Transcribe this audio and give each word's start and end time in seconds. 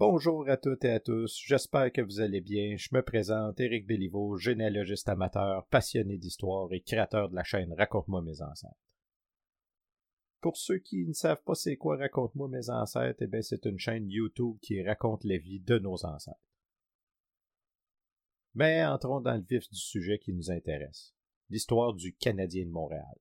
Bonjour 0.00 0.48
à 0.48 0.56
toutes 0.56 0.86
et 0.86 0.92
à 0.92 0.98
tous, 0.98 1.38
j'espère 1.44 1.92
que 1.92 2.00
vous 2.00 2.20
allez 2.22 2.40
bien. 2.40 2.74
Je 2.78 2.88
me 2.92 3.02
présente, 3.02 3.60
Éric 3.60 3.86
Béliveau, 3.86 4.38
généalogiste 4.38 5.10
amateur, 5.10 5.66
passionné 5.66 6.16
d'histoire 6.16 6.72
et 6.72 6.80
créateur 6.80 7.28
de 7.28 7.34
la 7.36 7.44
chaîne 7.44 7.74
Raconte-moi 7.74 8.22
mes 8.22 8.40
ancêtres. 8.40 8.80
Pour 10.40 10.56
ceux 10.56 10.78
qui 10.78 11.04
ne 11.04 11.12
savent 11.12 11.42
pas 11.44 11.54
c'est 11.54 11.76
quoi 11.76 11.98
Raconte-moi 11.98 12.48
mes 12.48 12.70
ancêtres, 12.70 13.22
eh 13.30 13.42
c'est 13.42 13.66
une 13.66 13.78
chaîne 13.78 14.08
YouTube 14.08 14.56
qui 14.62 14.82
raconte 14.82 15.22
la 15.24 15.36
vie 15.36 15.60
de 15.60 15.78
nos 15.78 16.02
ancêtres. 16.06 16.40
Mais 18.54 18.82
entrons 18.86 19.20
dans 19.20 19.36
le 19.36 19.44
vif 19.46 19.68
du 19.68 19.78
sujet 19.78 20.18
qui 20.18 20.32
nous 20.32 20.50
intéresse, 20.50 21.14
l'histoire 21.50 21.92
du 21.92 22.14
Canadien 22.14 22.64
de 22.64 22.70
Montréal. 22.70 23.18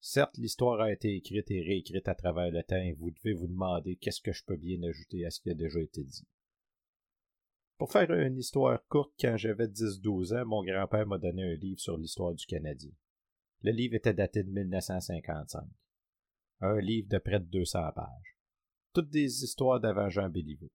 Certes, 0.00 0.36
l'histoire 0.36 0.80
a 0.80 0.92
été 0.92 1.16
écrite 1.16 1.50
et 1.50 1.62
réécrite 1.62 2.08
à 2.08 2.14
travers 2.14 2.50
le 2.50 2.62
temps 2.62 2.76
et 2.76 2.92
vous 2.92 3.10
devez 3.10 3.32
vous 3.32 3.48
demander 3.48 3.96
qu'est-ce 3.96 4.20
que 4.20 4.32
je 4.32 4.44
peux 4.44 4.56
bien 4.56 4.82
ajouter 4.82 5.24
à 5.26 5.30
ce 5.30 5.40
qui 5.40 5.50
a 5.50 5.54
déjà 5.54 5.80
été 5.80 6.04
dit. 6.04 6.26
Pour 7.78 7.92
faire 7.92 8.10
une 8.10 8.38
histoire 8.38 8.86
courte, 8.88 9.12
quand 9.20 9.36
j'avais 9.36 9.66
10-12 9.66 10.34
ans, 10.34 10.46
mon 10.46 10.64
grand-père 10.64 11.06
m'a 11.06 11.18
donné 11.18 11.42
un 11.42 11.56
livre 11.56 11.80
sur 11.80 11.98
l'histoire 11.98 12.34
du 12.34 12.46
Canadien. 12.46 12.92
Le 13.62 13.70
livre 13.70 13.96
était 13.96 14.14
daté 14.14 14.42
de 14.42 14.50
1955. 14.50 15.62
Un 16.60 16.80
livre 16.80 17.08
de 17.08 17.18
près 17.18 17.40
de 17.40 17.44
200 17.44 17.92
pages. 17.94 18.38
Toutes 18.94 19.10
des 19.10 19.44
histoires 19.44 19.80
d'avant 19.80 20.08
Jean 20.08 20.30
Béliveau. 20.30 20.70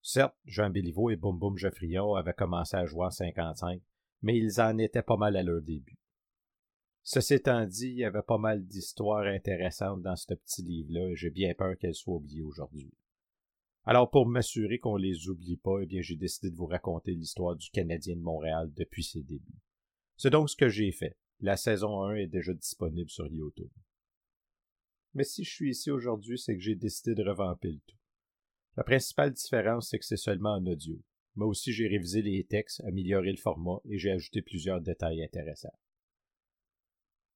Certes, 0.00 0.36
Jean 0.46 0.70
Béliveau 0.70 1.10
et 1.10 1.16
Boum 1.16 1.38
Boum 1.38 1.58
Geoffrion 1.58 2.14
avaient 2.14 2.32
commencé 2.32 2.76
à 2.76 2.86
jouer 2.86 3.06
en 3.06 3.10
55, 3.10 3.82
mais 4.22 4.38
ils 4.38 4.60
en 4.60 4.78
étaient 4.78 5.02
pas 5.02 5.16
mal 5.16 5.36
à 5.36 5.42
leur 5.42 5.60
début. 5.60 5.98
Ceci 7.04 7.34
étant 7.34 7.66
dit, 7.66 7.88
il 7.88 7.98
y 7.98 8.04
avait 8.04 8.22
pas 8.22 8.38
mal 8.38 8.64
d'histoires 8.64 9.26
intéressantes 9.26 10.02
dans 10.02 10.14
ce 10.14 10.34
petit 10.34 10.62
livre-là 10.62 11.08
et 11.08 11.16
j'ai 11.16 11.30
bien 11.30 11.52
peur 11.54 11.76
qu'elles 11.76 11.94
soient 11.94 12.16
oubliées 12.16 12.42
aujourd'hui. 12.42 12.92
Alors 13.84 14.10
pour 14.10 14.26
m'assurer 14.26 14.78
qu'on 14.78 14.96
les 14.96 15.28
oublie 15.28 15.56
pas, 15.56 15.80
eh 15.82 15.86
bien 15.86 16.00
j'ai 16.00 16.14
décidé 16.14 16.50
de 16.50 16.56
vous 16.56 16.66
raconter 16.66 17.12
l'histoire 17.12 17.56
du 17.56 17.68
Canadien 17.70 18.14
de 18.14 18.20
Montréal 18.20 18.72
depuis 18.76 19.02
ses 19.02 19.22
débuts. 19.22 19.58
C'est 20.16 20.30
donc 20.30 20.48
ce 20.48 20.56
que 20.56 20.68
j'ai 20.68 20.92
fait. 20.92 21.16
La 21.40 21.56
saison 21.56 22.02
1 22.04 22.14
est 22.14 22.26
déjà 22.28 22.54
disponible 22.54 23.10
sur 23.10 23.26
YouTube. 23.26 23.72
Mais 25.14 25.24
si 25.24 25.42
je 25.42 25.50
suis 25.50 25.70
ici 25.70 25.90
aujourd'hui, 25.90 26.38
c'est 26.38 26.54
que 26.54 26.62
j'ai 26.62 26.76
décidé 26.76 27.16
de 27.16 27.28
revamper 27.28 27.72
le 27.72 27.80
tout. 27.80 27.96
La 28.76 28.84
principale 28.84 29.32
différence, 29.32 29.90
c'est 29.90 29.98
que 29.98 30.04
c'est 30.04 30.16
seulement 30.16 30.54
en 30.54 30.66
audio. 30.66 31.02
Mais 31.34 31.44
aussi 31.44 31.72
j'ai 31.72 31.88
révisé 31.88 32.22
les 32.22 32.44
textes, 32.44 32.80
amélioré 32.84 33.32
le 33.32 33.38
format 33.38 33.80
et 33.86 33.98
j'ai 33.98 34.12
ajouté 34.12 34.42
plusieurs 34.42 34.80
détails 34.80 35.24
intéressants. 35.24 35.76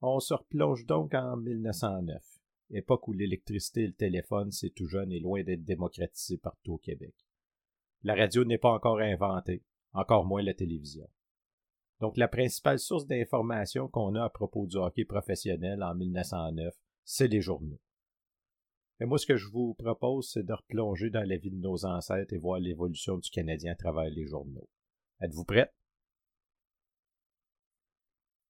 On 0.02 0.20
se 0.20 0.34
replonge 0.34 0.84
donc 0.84 1.14
en 1.14 1.36
1909, 1.36 2.22
époque 2.70 3.08
où 3.08 3.12
l'électricité 3.12 3.82
et 3.82 3.86
le 3.86 3.92
téléphone, 3.94 4.50
c'est 4.50 4.70
tout 4.70 4.86
jeune 4.86 5.10
et 5.10 5.20
loin 5.20 5.42
d'être 5.42 5.64
démocratisé 5.64 6.36
partout 6.36 6.74
au 6.74 6.78
Québec. 6.78 7.14
La 8.02 8.14
radio 8.14 8.44
n'est 8.44 8.58
pas 8.58 8.72
encore 8.72 9.00
inventée, 9.00 9.62
encore 9.92 10.26
moins 10.26 10.42
la 10.42 10.54
télévision. 10.54 11.08
Donc 12.00 12.18
la 12.18 12.28
principale 12.28 12.78
source 12.78 13.06
d'information 13.06 13.88
qu'on 13.88 14.14
a 14.16 14.24
à 14.24 14.30
propos 14.30 14.66
du 14.66 14.76
hockey 14.76 15.06
professionnel 15.06 15.82
en 15.82 15.94
1909, 15.94 16.74
c'est 17.04 17.28
les 17.28 17.40
journaux. 17.40 17.80
Et 19.00 19.06
moi, 19.06 19.18
ce 19.18 19.26
que 19.26 19.36
je 19.36 19.48
vous 19.48 19.74
propose, 19.74 20.30
c'est 20.30 20.42
de 20.42 20.52
replonger 20.52 21.10
dans 21.10 21.26
la 21.26 21.36
vie 21.36 21.50
de 21.50 21.56
nos 21.56 21.84
ancêtres 21.84 22.32
et 22.32 22.38
voir 22.38 22.58
l'évolution 22.58 23.18
du 23.18 23.30
Canadien 23.30 23.72
à 23.72 23.76
travers 23.76 24.10
les 24.10 24.26
journaux. 24.26 24.68
Êtes-vous 25.20 25.44
prêts? 25.44 25.70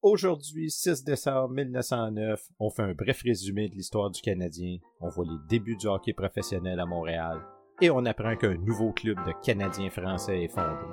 Aujourd'hui, 0.09 0.71
6 0.71 1.03
décembre 1.03 1.49
1909, 1.49 2.41
on 2.61 2.71
fait 2.71 2.83
un 2.83 2.95
bref 2.95 3.23
résumé 3.25 3.69
de 3.69 3.75
l'histoire 3.75 4.09
du 4.09 4.23
Canadien, 4.23 4.77
on 5.01 5.09
voit 5.09 5.25
les 5.25 5.37
débuts 5.49 5.75
du 5.75 5.89
hockey 5.89 6.13
professionnel 6.13 6.79
à 6.79 6.87
Montréal, 6.87 7.43
et 7.83 7.91
on 7.91 8.07
apprend 8.07 8.37
qu'un 8.37 8.55
nouveau 8.55 8.93
club 8.93 9.19
de 9.27 9.33
Canadiens 9.45 9.91
français 9.91 10.45
est 10.45 10.49
fondé. 10.49 10.87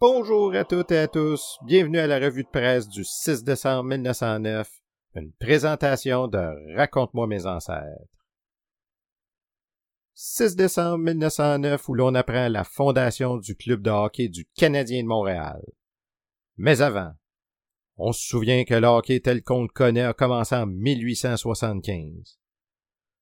Bonjour 0.00 0.52
à 0.56 0.64
toutes 0.64 0.90
et 0.90 0.98
à 0.98 1.06
tous, 1.06 1.58
bienvenue 1.64 2.00
à 2.00 2.08
la 2.08 2.18
revue 2.18 2.42
de 2.42 2.48
presse 2.48 2.88
du 2.88 3.04
6 3.04 3.44
décembre 3.44 3.84
1909 3.84 4.79
une 5.14 5.32
présentation 5.32 6.28
de 6.28 6.76
Raconte-moi 6.76 7.26
mes 7.26 7.46
ancêtres. 7.46 8.06
6 10.14 10.54
décembre 10.54 10.98
1909 10.98 11.88
où 11.88 11.94
l'on 11.94 12.14
apprend 12.14 12.48
la 12.48 12.64
fondation 12.64 13.38
du 13.38 13.56
club 13.56 13.82
de 13.82 13.90
hockey 13.90 14.28
du 14.28 14.44
Canadien 14.54 15.02
de 15.02 15.08
Montréal. 15.08 15.62
Mais 16.58 16.82
avant, 16.82 17.12
on 17.96 18.12
se 18.12 18.26
souvient 18.26 18.64
que 18.64 18.74
le 18.74 18.86
hockey 18.86 19.20
tel 19.20 19.42
qu'on 19.42 19.62
le 19.62 19.68
connaît 19.68 20.02
a 20.02 20.12
commencé 20.12 20.54
en 20.54 20.66
1875. 20.66 22.38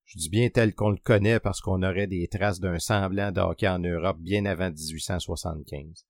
Je 0.07 0.19
dis 0.19 0.29
bien 0.29 0.49
tel 0.49 0.75
qu'on 0.75 0.91
le 0.91 0.99
connaît 0.99 1.39
parce 1.39 1.61
qu'on 1.61 1.83
aurait 1.83 2.07
des 2.07 2.27
traces 2.29 2.61
d'un 2.61 2.79
semblant 2.79 3.31
de 3.31 3.41
hockey 3.41 3.69
en 3.69 3.79
Europe 3.79 4.19
bien 4.19 4.45
avant 4.47 4.71
1875. 4.71 6.08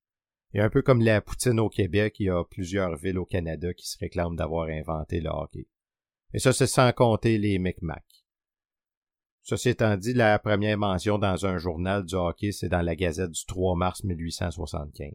Et 0.55 0.61
un 0.61 0.71
peu 0.71 0.83
comme 0.83 1.03
la 1.03 1.21
poutine 1.21 1.61
au 1.61 1.69
Québec, 1.69 2.17
il 2.19 2.27
y 2.27 2.31
a 2.31 2.43
plusieurs 2.45 2.97
villes 2.97 3.19
au 3.19 3.27
Canada 3.27 3.73
qui 3.75 3.87
se 3.87 3.99
réclament 3.99 4.37
d'avoir 4.37 4.69
inventé 4.69 5.21
le 5.21 5.29
hockey. 5.29 5.67
Et 6.33 6.39
ça, 6.39 6.53
c'est 6.53 6.67
sans 6.67 6.93
compter 6.93 7.39
les 7.39 7.59
Micmacs. 7.59 8.25
Ceci 9.43 9.71
étant 9.71 9.97
dit, 9.97 10.13
la 10.13 10.39
première 10.39 10.77
mention 10.77 11.19
dans 11.19 11.47
un 11.47 11.57
journal 11.57 12.05
du 12.05 12.15
hockey, 12.15 12.53
c'est 12.53 12.69
dans 12.69 12.83
la 12.83 12.97
Gazette 12.97 13.31
du 13.31 13.47
3 13.47 13.77
mars 13.77 14.05
1875. 14.05 15.13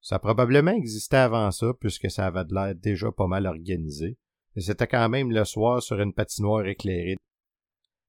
Ça 0.00 0.18
probablement 0.18 0.70
existé 0.72 1.16
avant 1.16 1.50
ça, 1.50 1.72
puisque 1.80 2.10
ça 2.10 2.26
avait 2.26 2.44
de 2.44 2.54
l'air 2.54 2.74
déjà 2.74 3.10
pas 3.10 3.26
mal 3.26 3.46
organisé, 3.46 4.16
mais 4.54 4.62
c'était 4.62 4.86
quand 4.86 5.08
même 5.08 5.32
le 5.32 5.44
soir 5.44 5.82
sur 5.82 6.00
une 6.00 6.12
patinoire 6.12 6.66
éclairée. 6.66 7.16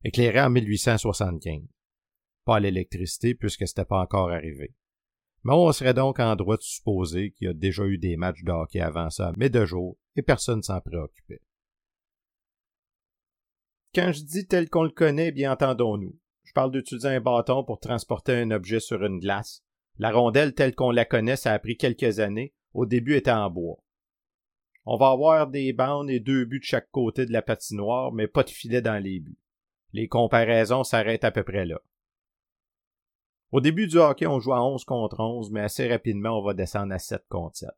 Éclairée 0.03 0.41
en 0.41 0.50
1875. 0.50 1.63
Pas 2.44 2.59
l'électricité, 2.59 3.34
puisque 3.34 3.67
c'était 3.67 3.85
pas 3.85 4.02
encore 4.02 4.29
arrivé. 4.29 4.75
Mais 5.45 5.53
on 5.53 5.72
serait 5.72 5.94
donc 5.94 6.19
en 6.19 6.35
droit 6.35 6.57
de 6.57 6.63
supposer 6.63 7.31
qu'il 7.31 7.45
y 7.45 7.50
a 7.51 7.53
déjà 7.53 7.85
eu 7.85 8.00
des 8.00 8.17
matchs 8.17 8.44
de 8.44 8.51
hockey 8.51 8.81
avant 8.81 9.11
ça, 9.11 9.31
mais 9.38 9.50
de 9.50 9.63
jour, 9.63 9.95
et 10.16 10.23
personne 10.23 10.63
s'en 10.63 10.81
préoccupait. 10.81 11.39
Quand 13.94 14.11
je 14.11 14.23
dis 14.23 14.47
tel 14.47 14.69
qu'on 14.72 14.84
le 14.84 14.89
connaît, 14.89 15.31
bien 15.31 15.53
entendons-nous. 15.53 16.17
Je 16.45 16.51
parle 16.51 16.72
d'utiliser 16.72 17.09
un 17.09 17.22
bâton 17.22 17.63
pour 17.63 17.79
transporter 17.79 18.34
un 18.34 18.50
objet 18.50 18.79
sur 18.79 19.05
une 19.05 19.19
glace. 19.19 19.63
La 20.00 20.11
rondelle 20.11 20.55
telle 20.55 20.73
qu'on 20.73 20.89
la 20.89 21.05
connaît, 21.05 21.35
ça 21.35 21.53
a 21.53 21.59
pris 21.59 21.78
quelques 21.78 22.19
années. 22.19 22.55
Au 22.73 22.88
début, 22.88 23.16
était 23.16 23.29
en 23.29 23.51
bois. 23.51 23.78
On 24.85 24.97
va 24.97 25.11
avoir 25.11 25.47
des 25.47 25.73
bandes 25.73 26.09
et 26.09 26.19
deux 26.19 26.45
buts 26.45 26.59
de 26.59 26.66
chaque 26.66 26.89
côté 26.89 27.28
de 27.28 27.31
la 27.31 27.44
patinoire, 27.44 28.11
mais 28.11 28.28
pas 28.28 28.44
de 28.44 28.50
filet 28.50 28.81
dans 28.81 29.01
les 29.01 29.19
buts. 29.19 29.38
Les 29.94 30.07
comparaisons 30.07 30.84
s'arrêtent 30.84 31.23
à 31.23 31.31
peu 31.31 31.44
près 31.44 31.66
là. 31.66 31.79
Au 33.55 33.61
début 33.61 33.88
du 33.88 33.99
hockey, 33.99 34.27
on 34.27 34.41
joue 34.41 34.51
à 34.51 34.61
11 34.61 34.83
contre 34.83 35.21
11, 35.21 35.49
mais 35.49 35.61
assez 35.61 35.88
rapidement, 35.88 36.38
on 36.38 36.43
va 36.43 36.53
descendre 36.53 36.93
à 36.93 36.99
7 36.99 37.23
contre 37.29 37.55
7. 37.55 37.69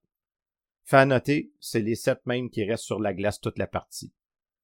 Fait 0.85 0.97
à 0.97 1.05
noter, 1.05 1.51
c'est 1.59 1.81
les 1.81 1.93
7 1.93 2.25
mêmes 2.25 2.49
qui 2.49 2.63
restent 2.63 2.85
sur 2.85 2.99
la 2.99 3.13
glace 3.13 3.39
toute 3.39 3.59
la 3.59 3.67
partie. 3.67 4.11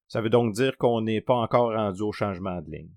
Ça 0.08 0.22
veut 0.22 0.32
donc 0.32 0.56
dire 0.56 0.76
qu'on 0.76 1.02
n'est 1.02 1.22
pas 1.22 1.36
encore 1.36 1.72
rendu 1.72 2.02
au 2.02 2.12
changement 2.12 2.60
de 2.64 2.72
ligne. 2.72 2.96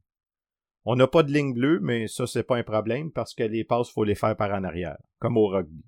On 0.87 0.97
n'a 0.97 1.07
pas 1.07 1.25
de 1.25 1.31
ligne 1.31 1.53
bleue, 1.53 1.79
mais 1.83 2.09
ça, 2.09 2.27
c'est 2.27 2.43
pas 2.43 2.57
un 2.57 2.63
problème 2.63 3.13
parce 3.13 3.35
que 3.35 3.43
les 3.43 3.65
passes, 3.65 3.91
faut 3.91 4.05
les 4.05 4.15
faire 4.15 4.35
par 4.35 4.51
en 4.51 4.65
arrière, 4.65 4.97
comme 5.19 5.37
au 5.37 5.49
rugby. 5.49 5.85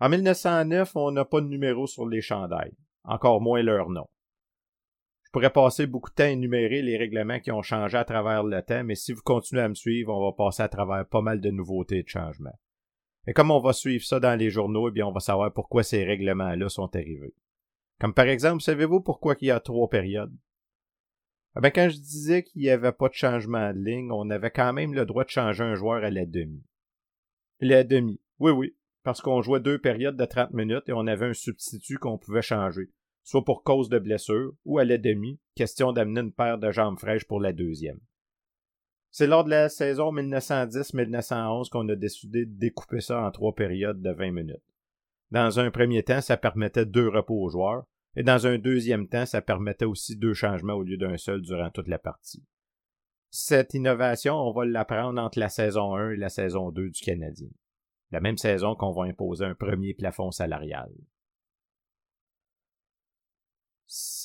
En 0.00 0.08
1909, 0.08 0.96
on 0.96 1.12
n'a 1.12 1.24
pas 1.24 1.42
de 1.42 1.46
numéro 1.46 1.86
sur 1.86 2.08
les 2.08 2.22
chandails, 2.22 2.74
encore 3.04 3.40
moins 3.40 3.62
leur 3.62 3.88
nom. 3.88 4.08
Pourrais 5.36 5.50
passer 5.50 5.86
beaucoup 5.86 6.08
de 6.08 6.14
temps 6.14 6.22
à 6.22 6.28
énumérer 6.28 6.80
les 6.80 6.96
règlements 6.96 7.40
qui 7.40 7.52
ont 7.52 7.60
changé 7.60 7.98
à 7.98 8.06
travers 8.06 8.42
le 8.42 8.62
temps, 8.62 8.82
mais 8.84 8.94
si 8.94 9.12
vous 9.12 9.20
continuez 9.20 9.60
à 9.60 9.68
me 9.68 9.74
suivre, 9.74 10.16
on 10.16 10.24
va 10.24 10.32
passer 10.32 10.62
à 10.62 10.68
travers 10.70 11.06
pas 11.06 11.20
mal 11.20 11.42
de 11.42 11.50
nouveautés 11.50 11.98
et 11.98 12.02
de 12.04 12.08
changements. 12.08 12.58
Et 13.26 13.34
comme 13.34 13.50
on 13.50 13.60
va 13.60 13.74
suivre 13.74 14.02
ça 14.02 14.18
dans 14.18 14.34
les 14.34 14.48
journaux, 14.48 14.88
eh 14.88 14.92
bien, 14.92 15.06
on 15.06 15.12
va 15.12 15.20
savoir 15.20 15.52
pourquoi 15.52 15.82
ces 15.82 16.04
règlements-là 16.04 16.70
sont 16.70 16.88
arrivés. 16.96 17.34
Comme 18.00 18.14
par 18.14 18.24
exemple, 18.24 18.62
savez-vous 18.62 19.02
pourquoi 19.02 19.36
il 19.42 19.48
y 19.48 19.50
a 19.50 19.60
trois 19.60 19.90
périodes? 19.90 20.34
Eh 21.62 21.70
quand 21.70 21.90
je 21.90 21.98
disais 21.98 22.42
qu'il 22.42 22.62
n'y 22.62 22.70
avait 22.70 22.92
pas 22.92 23.10
de 23.10 23.12
changement 23.12 23.74
de 23.74 23.78
ligne, 23.78 24.10
on 24.12 24.30
avait 24.30 24.50
quand 24.50 24.72
même 24.72 24.94
le 24.94 25.04
droit 25.04 25.24
de 25.24 25.28
changer 25.28 25.64
un 25.64 25.74
joueur 25.74 26.02
à 26.02 26.08
la 26.08 26.24
demi. 26.24 26.64
La 27.60 27.84
demi. 27.84 28.22
Oui, 28.38 28.52
oui. 28.52 28.74
Parce 29.02 29.20
qu'on 29.20 29.42
jouait 29.42 29.60
deux 29.60 29.78
périodes 29.78 30.16
de 30.16 30.24
30 30.24 30.52
minutes 30.52 30.88
et 30.88 30.94
on 30.94 31.06
avait 31.06 31.26
un 31.26 31.34
substitut 31.34 31.98
qu'on 31.98 32.16
pouvait 32.16 32.40
changer 32.40 32.88
soit 33.26 33.44
pour 33.44 33.64
cause 33.64 33.88
de 33.88 33.98
blessure, 33.98 34.52
ou 34.64 34.78
à 34.78 34.84
la 34.84 34.98
demi, 34.98 35.40
question 35.56 35.92
d'amener 35.92 36.20
une 36.20 36.32
paire 36.32 36.58
de 36.58 36.70
jambes 36.70 36.98
fraîches 36.98 37.26
pour 37.26 37.40
la 37.40 37.52
deuxième. 37.52 37.98
C'est 39.10 39.26
lors 39.26 39.42
de 39.42 39.50
la 39.50 39.68
saison 39.68 40.12
1910-1911 40.14 41.68
qu'on 41.68 41.88
a 41.88 41.96
décidé 41.96 42.46
de 42.46 42.56
découper 42.56 43.00
ça 43.00 43.20
en 43.26 43.30
trois 43.32 43.52
périodes 43.52 44.00
de 44.00 44.12
20 44.12 44.30
minutes. 44.30 44.62
Dans 45.32 45.58
un 45.58 45.72
premier 45.72 46.04
temps, 46.04 46.20
ça 46.20 46.36
permettait 46.36 46.86
deux 46.86 47.08
repos 47.08 47.42
aux 47.42 47.50
joueurs, 47.50 47.84
et 48.14 48.22
dans 48.22 48.46
un 48.46 48.58
deuxième 48.58 49.08
temps, 49.08 49.26
ça 49.26 49.42
permettait 49.42 49.84
aussi 49.84 50.16
deux 50.16 50.34
changements 50.34 50.74
au 50.74 50.84
lieu 50.84 50.96
d'un 50.96 51.16
seul 51.16 51.42
durant 51.42 51.70
toute 51.70 51.88
la 51.88 51.98
partie. 51.98 52.44
Cette 53.30 53.74
innovation, 53.74 54.36
on 54.36 54.52
va 54.52 54.64
l'apprendre 54.64 55.20
entre 55.20 55.40
la 55.40 55.48
saison 55.48 55.96
1 55.96 56.12
et 56.12 56.16
la 56.16 56.28
saison 56.28 56.70
2 56.70 56.90
du 56.90 57.00
Canadien. 57.00 57.50
La 58.12 58.20
même 58.20 58.38
saison 58.38 58.76
qu'on 58.76 58.92
va 58.92 59.02
imposer 59.02 59.44
un 59.44 59.56
premier 59.56 59.94
plafond 59.94 60.30
salarial. 60.30 60.92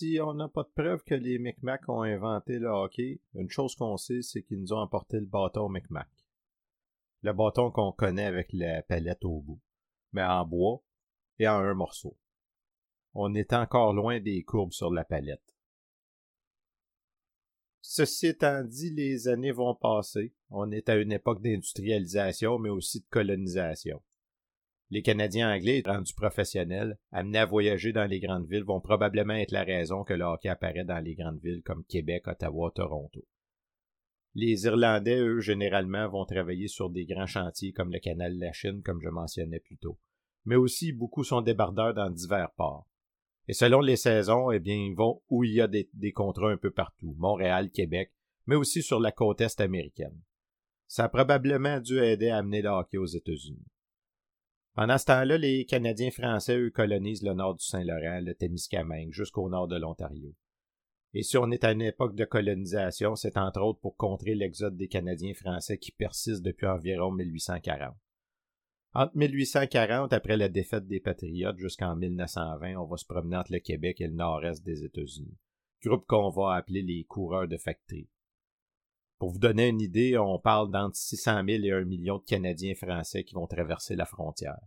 Si 0.02 0.18
on 0.20 0.34
n'a 0.34 0.48
pas 0.48 0.64
de 0.64 0.72
preuve 0.74 1.04
que 1.04 1.14
les 1.14 1.38
Micmacs 1.38 1.88
ont 1.88 2.02
inventé 2.02 2.58
le 2.58 2.70
hockey, 2.70 3.22
une 3.36 3.52
chose 3.52 3.76
qu'on 3.76 3.98
sait, 3.98 4.24
c'est 4.24 4.42
qu'ils 4.42 4.60
nous 4.60 4.74
ont 4.74 4.82
apporté 4.82 5.20
le 5.20 5.28
bâton 5.28 5.70
Micmac. 5.70 6.10
Le 7.22 7.34
bâton 7.34 7.70
qu'on 7.70 7.92
connaît 7.92 8.26
avec 8.26 8.52
la 8.52 8.82
palette 8.82 9.24
au 9.26 9.42
bout, 9.42 9.62
mais 10.12 10.24
en 10.24 10.44
bois 10.44 10.82
et 11.38 11.48
en 11.48 11.60
un 11.60 11.76
morceau. 11.76 12.18
On 13.14 13.36
est 13.36 13.54
encore 13.54 13.94
loin 13.94 14.20
des 14.20 14.42
courbes 14.42 14.72
sur 14.72 14.92
la 14.92 15.04
palette. 15.04 15.56
Ceci 17.82 18.26
étant 18.26 18.64
dit, 18.64 18.90
les 18.90 19.28
années 19.28 19.52
vont 19.52 19.76
passer. 19.76 20.34
On 20.50 20.72
est 20.72 20.90
à 20.90 20.96
une 20.96 21.12
époque 21.12 21.44
d'industrialisation, 21.44 22.58
mais 22.58 22.70
aussi 22.70 23.02
de 23.02 23.08
colonisation. 23.12 24.02
Les 24.92 25.02
Canadiens 25.02 25.50
anglais, 25.56 25.82
rendus 25.86 26.14
professionnels, 26.14 26.98
amenés 27.14 27.40
à 27.40 27.46
voyager 27.46 27.94
dans 27.94 28.04
les 28.04 28.20
grandes 28.20 28.50
villes, 28.50 28.66
vont 28.66 28.82
probablement 28.82 29.36
être 29.36 29.54
la 29.54 29.64
raison 29.64 30.04
que 30.04 30.14
le 30.14 30.26
hockey 30.26 30.50
apparaît 30.50 30.84
dans 30.84 31.00
les 31.00 31.16
grandes 31.16 31.40
villes 31.42 31.64
comme 31.64 31.86
Québec, 31.86 32.28
Ottawa, 32.28 32.74
Toronto. 32.76 33.26
Les 34.36 34.66
Irlandais, 34.66 35.18
eux, 35.18 35.40
généralement, 35.40 36.10
vont 36.10 36.26
travailler 36.26 36.68
sur 36.68 36.90
des 36.90 37.06
grands 37.06 37.26
chantiers 37.26 37.72
comme 37.72 37.94
le 37.94 38.00
canal 38.00 38.36
de 38.36 38.42
la 38.42 38.52
Chine, 38.52 38.82
comme 38.84 39.00
je 39.02 39.08
mentionnais 39.08 39.62
plus 39.62 39.78
tôt. 39.78 39.98
Mais 40.44 40.58
aussi, 40.58 40.92
beaucoup 40.92 41.24
sont 41.24 41.42
débardeurs 41.42 41.94
dans 41.94 42.10
divers 42.10 42.52
ports. 42.58 42.86
Et 43.48 43.54
selon 43.54 43.80
les 43.80 43.96
saisons, 43.96 44.52
eh 44.52 44.60
bien, 44.60 44.76
ils 44.76 44.96
vont 44.96 45.22
où 45.30 45.46
il 45.46 45.54
y 45.54 45.62
a 45.62 45.68
des, 45.68 45.90
des 45.94 46.12
contrats 46.12 46.52
un 46.52 46.58
peu 46.58 46.72
partout, 46.72 47.16
Montréal, 47.18 47.72
Québec, 47.72 48.12
mais 48.46 48.56
aussi 48.56 48.84
sur 48.84 49.00
la 49.00 49.14
côte 49.14 49.40
est 49.40 49.62
américaine. 49.62 50.20
Ça 50.88 51.06
a 51.06 51.10
probablement 51.10 51.80
dû 51.80 51.98
aider 52.00 52.28
à 52.28 52.40
amener 52.40 52.62
le 52.62 52.70
hockey 52.70 52.98
aux 52.98 53.06
États-Unis. 53.06 53.66
Pendant 54.74 54.98
ce 54.98 55.06
temps-là, 55.06 55.38
les 55.38 55.66
Canadiens 55.66 56.12
français, 56.12 56.58
eux, 56.58 56.70
colonisent 56.70 57.24
le 57.24 57.34
nord 57.34 57.56
du 57.56 57.66
Saint-Laurent, 57.66 58.22
le 58.22 58.34
Témiscamingue, 58.34 59.12
jusqu'au 59.12 59.50
nord 59.50 59.68
de 59.68 59.78
l'Ontario. 59.78 60.34
Et 61.14 61.24
si 61.24 61.38
on 61.38 61.52
est 61.52 61.66
à 61.66 61.74
une 61.74 61.82
époque 61.82 62.16
de 62.16 62.24
colonisation, 62.24 63.16
c'est 63.16 63.38
entre 63.38 63.62
autres 63.62 63.82
pour 63.82 63.98
contrer 63.98 64.34
l'exode 64.34 64.78
des 64.78 64.88
Canadiens 64.88 65.34
français 65.34 65.78
qui 65.78 65.92
persiste 65.92 66.42
depuis 66.42 66.68
environ 66.68 67.12
1840. 67.12 67.94
Entre 68.94 69.18
1840, 69.18 70.14
après 70.14 70.38
la 70.38 70.48
défaite 70.48 70.88
des 70.88 71.02
Patriotes, 71.02 71.58
jusqu'en 71.58 71.98
1920, 71.98 72.76
on 72.78 72.86
va 72.86 72.98
se 72.98 73.06
promener 73.06 73.38
entre 73.38 73.52
le 73.52 73.60
Québec 73.60 74.00
et 74.00 74.08
le 74.08 74.14
nord-est 74.14 74.64
des 74.64 74.86
États-Unis. 74.86 75.38
Groupe 75.84 76.06
qu'on 76.08 76.30
va 76.30 76.56
appeler 76.56 76.82
les 76.82 77.04
coureurs 77.04 77.48
de 77.48 77.58
factory. 77.58 78.08
Pour 79.22 79.30
vous 79.30 79.38
donner 79.38 79.68
une 79.68 79.82
idée, 79.82 80.18
on 80.18 80.40
parle 80.40 80.72
d'entre 80.72 80.96
600 80.96 81.44
000 81.48 81.64
et 81.64 81.72
1 81.72 81.84
million 81.84 82.18
de 82.18 82.24
Canadiens 82.24 82.74
français 82.74 83.24
qui 83.24 83.36
vont 83.36 83.46
traverser 83.46 83.96
la 83.96 84.08
frontière. 84.08 84.58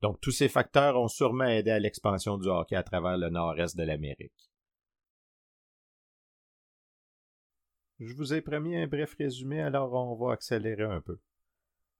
Donc 0.00 0.20
tous 0.20 0.30
ces 0.30 0.48
facteurs 0.48 0.96
ont 0.96 1.08
sûrement 1.08 1.48
aidé 1.48 1.72
à 1.72 1.80
l'expansion 1.80 2.38
du 2.38 2.46
hockey 2.46 2.76
à 2.76 2.84
travers 2.84 3.18
le 3.18 3.30
nord-est 3.30 3.76
de 3.76 3.82
l'Amérique. 3.82 4.52
Je 7.98 8.14
vous 8.14 8.32
ai 8.32 8.40
promis 8.40 8.76
un 8.76 8.86
bref 8.86 9.16
résumé, 9.18 9.60
alors 9.60 9.92
on 9.92 10.14
va 10.14 10.34
accélérer 10.34 10.84
un 10.84 11.00
peu. 11.00 11.18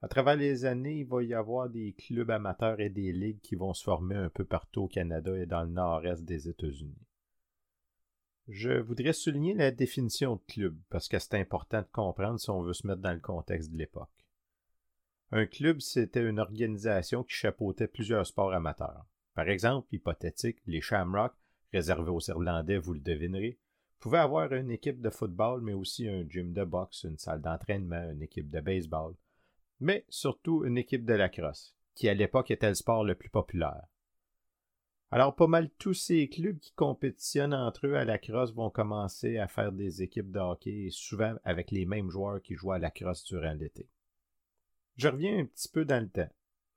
À 0.00 0.06
travers 0.06 0.36
les 0.36 0.66
années, 0.66 1.00
il 1.00 1.08
va 1.08 1.24
y 1.24 1.34
avoir 1.34 1.68
des 1.68 1.94
clubs 1.94 2.30
amateurs 2.30 2.78
et 2.78 2.88
des 2.88 3.10
ligues 3.10 3.40
qui 3.40 3.56
vont 3.56 3.74
se 3.74 3.82
former 3.82 4.14
un 4.14 4.30
peu 4.30 4.44
partout 4.44 4.82
au 4.82 4.88
Canada 4.88 5.36
et 5.36 5.46
dans 5.46 5.64
le 5.64 5.70
nord-est 5.70 6.24
des 6.24 6.48
États-Unis. 6.48 7.09
Je 8.52 8.80
voudrais 8.80 9.12
souligner 9.12 9.54
la 9.54 9.70
définition 9.70 10.34
de 10.34 10.52
club, 10.52 10.76
parce 10.88 11.06
que 11.06 11.20
c'est 11.20 11.36
important 11.36 11.82
de 11.82 11.86
comprendre 11.92 12.40
si 12.40 12.50
on 12.50 12.62
veut 12.62 12.72
se 12.72 12.84
mettre 12.84 13.00
dans 13.00 13.12
le 13.12 13.20
contexte 13.20 13.70
de 13.70 13.78
l'époque. 13.78 14.10
Un 15.30 15.46
club, 15.46 15.78
c'était 15.78 16.28
une 16.28 16.40
organisation 16.40 17.22
qui 17.22 17.36
chapeautait 17.36 17.86
plusieurs 17.86 18.26
sports 18.26 18.52
amateurs. 18.52 19.06
Par 19.34 19.48
exemple, 19.48 19.94
hypothétique, 19.94 20.58
les 20.66 20.80
Shamrock, 20.80 21.32
réservés 21.72 22.10
aux 22.10 22.28
Irlandais, 22.28 22.78
vous 22.78 22.94
le 22.94 23.00
devinerez, 23.00 23.56
pouvaient 24.00 24.18
avoir 24.18 24.52
une 24.52 24.72
équipe 24.72 25.00
de 25.00 25.10
football, 25.10 25.60
mais 25.60 25.72
aussi 25.72 26.08
un 26.08 26.28
gym 26.28 26.52
de 26.52 26.64
boxe, 26.64 27.04
une 27.04 27.18
salle 27.18 27.42
d'entraînement, 27.42 28.10
une 28.10 28.22
équipe 28.22 28.50
de 28.50 28.60
baseball, 28.60 29.14
mais 29.78 30.04
surtout 30.08 30.64
une 30.64 30.76
équipe 30.76 31.04
de 31.04 31.14
lacrosse, 31.14 31.76
qui 31.94 32.08
à 32.08 32.14
l'époque 32.14 32.50
était 32.50 32.68
le 32.68 32.74
sport 32.74 33.04
le 33.04 33.14
plus 33.14 33.30
populaire. 33.30 33.86
Alors, 35.12 35.34
pas 35.34 35.48
mal 35.48 35.70
tous 35.70 35.94
ces 35.94 36.28
clubs 36.28 36.58
qui 36.58 36.72
compétitionnent 36.74 37.54
entre 37.54 37.88
eux 37.88 37.96
à 37.96 38.04
la 38.04 38.18
crosse 38.18 38.54
vont 38.54 38.70
commencer 38.70 39.38
à 39.38 39.48
faire 39.48 39.72
des 39.72 40.02
équipes 40.02 40.30
de 40.30 40.38
hockey, 40.38 40.88
souvent 40.92 41.34
avec 41.42 41.72
les 41.72 41.84
mêmes 41.84 42.10
joueurs 42.10 42.40
qui 42.40 42.54
jouent 42.54 42.72
à 42.72 42.78
la 42.78 42.92
crosse 42.92 43.24
durant 43.24 43.52
l'été. 43.54 43.88
Je 44.96 45.08
reviens 45.08 45.40
un 45.40 45.46
petit 45.46 45.68
peu 45.68 45.84
dans 45.84 46.00
le 46.00 46.08
temps. 46.08 46.30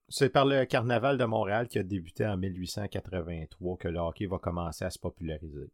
C'est 0.10 0.30
par 0.30 0.46
le 0.46 0.66
Carnaval 0.66 1.18
de 1.18 1.26
Montréal 1.26 1.68
qui 1.68 1.78
a 1.78 1.84
débuté 1.84 2.26
en 2.26 2.38
1883 2.38 3.78
que 3.78 3.88
le 3.88 4.00
hockey 4.00 4.26
va 4.26 4.40
commencer 4.40 4.84
à 4.84 4.90
se 4.90 5.00
populariser. 5.00 5.72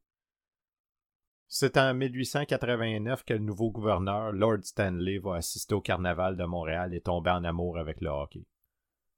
C'est 1.48 1.78
en 1.78 1.94
1889 1.94 3.24
que 3.24 3.34
le 3.34 3.40
nouveau 3.40 3.72
gouverneur, 3.72 4.34
Lord 4.34 4.64
Stanley, 4.64 5.18
va 5.18 5.36
assister 5.36 5.74
au 5.74 5.82
Carnaval 5.82 6.36
de 6.36 6.44
Montréal 6.44 6.94
et 6.94 7.02
tomber 7.02 7.32
en 7.32 7.44
amour 7.44 7.80
avec 7.80 8.02
le 8.02 8.10
hockey. 8.10 8.46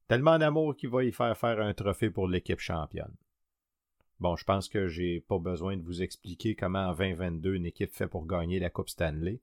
Tellement 0.08 0.32
en 0.32 0.42
amour 0.42 0.76
qu'il 0.76 0.90
va 0.90 1.04
y 1.04 1.12
faire 1.12 1.38
faire 1.38 1.60
un 1.60 1.74
trophée 1.74 2.10
pour 2.10 2.28
l'équipe 2.28 2.60
championne. 2.60 3.16
Bon, 4.22 4.36
je 4.36 4.44
pense 4.44 4.70
que 4.70 4.88
j'ai 4.88 5.20
pas 5.20 5.40
besoin 5.40 5.76
de 5.78 5.82
vous 5.82 6.04
expliquer 6.04 6.56
comment 6.56 6.90
en 6.90 6.94
2022 6.94 7.56
une 7.56 7.66
équipe 7.66 7.92
fait 7.92 8.06
pour 8.06 8.28
gagner 8.28 8.60
la 8.60 8.70
Coupe 8.70 8.90
Stanley. 8.90 9.40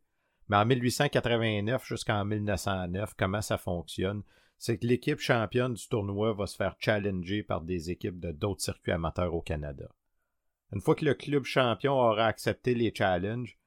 Mais 0.49 0.57
en 0.57 0.65
1889 0.67 1.85
jusqu'en 1.85 2.25
1909, 2.25 3.15
comment 3.19 3.43
ça 3.43 3.59
fonctionne, 3.59 4.23
c'est 4.57 4.79
que 4.79 4.87
l'équipe 4.87 5.19
championne 5.19 5.75
du 5.75 5.89
tournoi 5.89 6.33
va 6.33 6.47
se 6.47 6.55
faire 6.55 6.77
challenger 6.79 7.43
par 7.43 7.63
des 7.63 7.91
équipes 7.91 8.21
de 8.21 8.31
d'autres 8.31 8.63
circuits 8.63 8.93
amateurs 8.93 9.35
au 9.35 9.43
Canada. 9.43 9.89
Une 10.73 10.81
fois 10.81 10.95
que 10.95 11.05
le 11.05 11.15
club 11.15 11.43
champion 11.43 11.95
aura 11.95 12.27
accepté 12.27 12.77
les 12.77 12.95
challenges, 12.95 13.59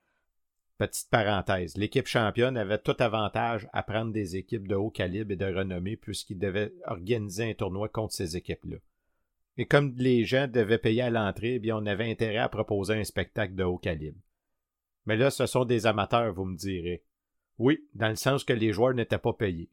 petite 0.78 1.10
parenthèse, 1.10 1.76
l'équipe 1.76 2.08
championne 2.08 2.56
avait 2.56 2.78
tout 2.78 2.96
avantage 3.00 3.68
à 3.74 3.84
prendre 3.84 4.14
des 4.14 4.38
équipes 4.38 4.70
de 4.70 4.76
haut 4.76 4.92
calibre 4.92 5.34
et 5.34 5.36
de 5.36 5.54
renommée 5.54 5.98
puisqu'il 5.98 6.40
devait 6.40 6.74
organiser 6.86 7.50
un 7.50 7.54
tournoi 7.54 7.90
contre 7.90 8.14
ces 8.14 8.38
équipes-là. 8.38 8.78
Et 9.62 9.68
comme 9.68 9.94
les 9.96 10.26
gens 10.26 10.48
devaient 10.48 10.80
payer 10.80 11.04
à 11.04 11.12
l'entrée, 11.12 11.62
on 11.72 11.86
avait 11.86 12.10
intérêt 12.10 12.38
à 12.38 12.50
proposer 12.50 12.96
un 12.96 13.04
spectacle 13.04 13.54
de 13.54 13.64
haut 13.64 13.78
calibre. 13.78 14.18
Mais 15.06 15.16
là, 15.16 15.30
ce 15.30 15.46
sont 15.46 15.66
des 15.66 15.86
amateurs, 15.86 16.34
vous 16.34 16.46
me 16.46 16.58
direz. 16.58 17.04
Oui, 17.60 17.88
dans 17.94 18.10
le 18.10 18.16
sens 18.16 18.44
que 18.44 18.54
les 18.54 18.74
joueurs 18.74 18.96
n'étaient 18.96 19.20
pas 19.20 19.34
payés. 19.34 19.70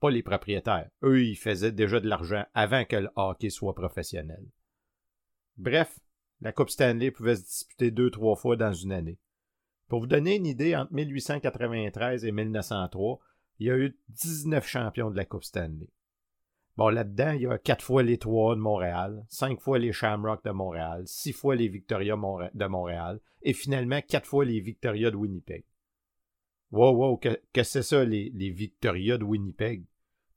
Pas 0.00 0.10
les 0.10 0.24
propriétaires. 0.24 0.90
Eux, 1.04 1.22
ils 1.22 1.36
faisaient 1.36 1.70
déjà 1.70 2.00
de 2.00 2.08
l'argent 2.08 2.46
avant 2.52 2.84
que 2.84 2.96
le 2.96 3.10
hockey 3.14 3.48
soit 3.48 3.76
professionnel. 3.76 4.44
Bref, 5.56 6.00
la 6.40 6.50
Coupe 6.50 6.70
Stanley 6.70 7.12
pouvait 7.12 7.36
se 7.36 7.44
disputer 7.44 7.92
deux, 7.92 8.10
trois 8.10 8.34
fois 8.34 8.56
dans 8.56 8.72
une 8.72 8.90
année. 8.90 9.20
Pour 9.86 10.00
vous 10.00 10.08
donner 10.08 10.34
une 10.34 10.46
idée, 10.46 10.74
entre 10.74 10.92
1893 10.92 12.24
et 12.24 12.32
1903, 12.32 13.20
il 13.60 13.68
y 13.68 13.70
a 13.70 13.78
eu 13.78 13.96
19 14.08 14.66
champions 14.66 15.12
de 15.12 15.16
la 15.16 15.26
Coupe 15.26 15.44
Stanley. 15.44 15.90
Bon, 16.78 16.90
là-dedans, 16.90 17.32
il 17.32 17.40
y 17.40 17.46
a 17.48 17.58
quatre 17.58 17.84
fois 17.84 18.04
les 18.04 18.18
Trois 18.18 18.54
de 18.54 18.60
Montréal, 18.60 19.26
cinq 19.28 19.60
fois 19.60 19.80
les 19.80 19.92
Shamrock 19.92 20.44
de 20.44 20.52
Montréal, 20.52 21.02
six 21.06 21.32
fois 21.32 21.56
les 21.56 21.66
Victoria 21.66 22.14
de 22.54 22.66
Montréal, 22.66 23.18
et 23.42 23.52
finalement 23.52 24.00
quatre 24.00 24.28
fois 24.28 24.44
les 24.44 24.60
Victoria 24.60 25.10
de 25.10 25.16
Winnipeg. 25.16 25.64
Wow, 26.70 26.92
wow, 26.92 27.16
que, 27.16 27.62
c'est 27.64 27.82
ça, 27.82 28.04
les, 28.04 28.30
les 28.32 28.50
Victoria 28.50 29.18
de 29.18 29.24
Winnipeg? 29.24 29.86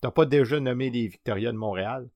T'as 0.01 0.09
pas 0.09 0.25
déjà 0.25 0.59
nommé 0.59 0.89
les 0.89 1.09
Victoria 1.09 1.51
de 1.51 1.57
Montréal? 1.57 2.09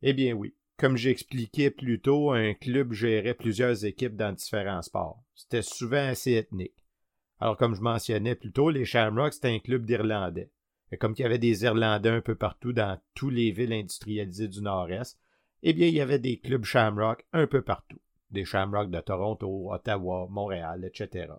Eh 0.00 0.14
bien 0.14 0.32
oui. 0.32 0.54
Comme 0.78 0.96
j'expliquais 0.96 1.70
plus 1.70 2.00
tôt, 2.00 2.30
un 2.30 2.54
club 2.54 2.94
gérait 2.94 3.34
plusieurs 3.34 3.84
équipes 3.84 4.16
dans 4.16 4.32
différents 4.32 4.80
sports. 4.80 5.22
C'était 5.34 5.60
souvent 5.60 6.08
assez 6.08 6.32
ethnique. 6.32 6.86
Alors, 7.40 7.58
comme 7.58 7.74
je 7.74 7.82
mentionnais 7.82 8.36
plus 8.36 8.52
tôt, 8.52 8.70
les 8.70 8.86
Shamrocks, 8.86 9.34
c'était 9.34 9.54
un 9.54 9.58
club 9.58 9.84
d'Irlandais 9.84 10.50
comme 10.98 11.14
il 11.18 11.22
y 11.22 11.24
avait 11.24 11.38
des 11.38 11.64
Irlandais 11.64 12.10
un 12.10 12.20
peu 12.20 12.34
partout 12.34 12.72
dans 12.72 12.98
toutes 13.14 13.32
les 13.32 13.50
villes 13.50 13.72
industrialisées 13.72 14.48
du 14.48 14.60
Nord-Est, 14.60 15.18
eh 15.62 15.72
bien, 15.72 15.88
il 15.88 15.94
y 15.94 16.00
avait 16.00 16.18
des 16.18 16.38
clubs 16.38 16.64
Shamrock 16.64 17.26
un 17.32 17.46
peu 17.46 17.62
partout. 17.62 18.00
Des 18.30 18.44
Shamrock 18.44 18.90
de 18.90 19.00
Toronto, 19.00 19.72
Ottawa, 19.72 20.26
Montréal, 20.28 20.84
etc. 20.84 21.32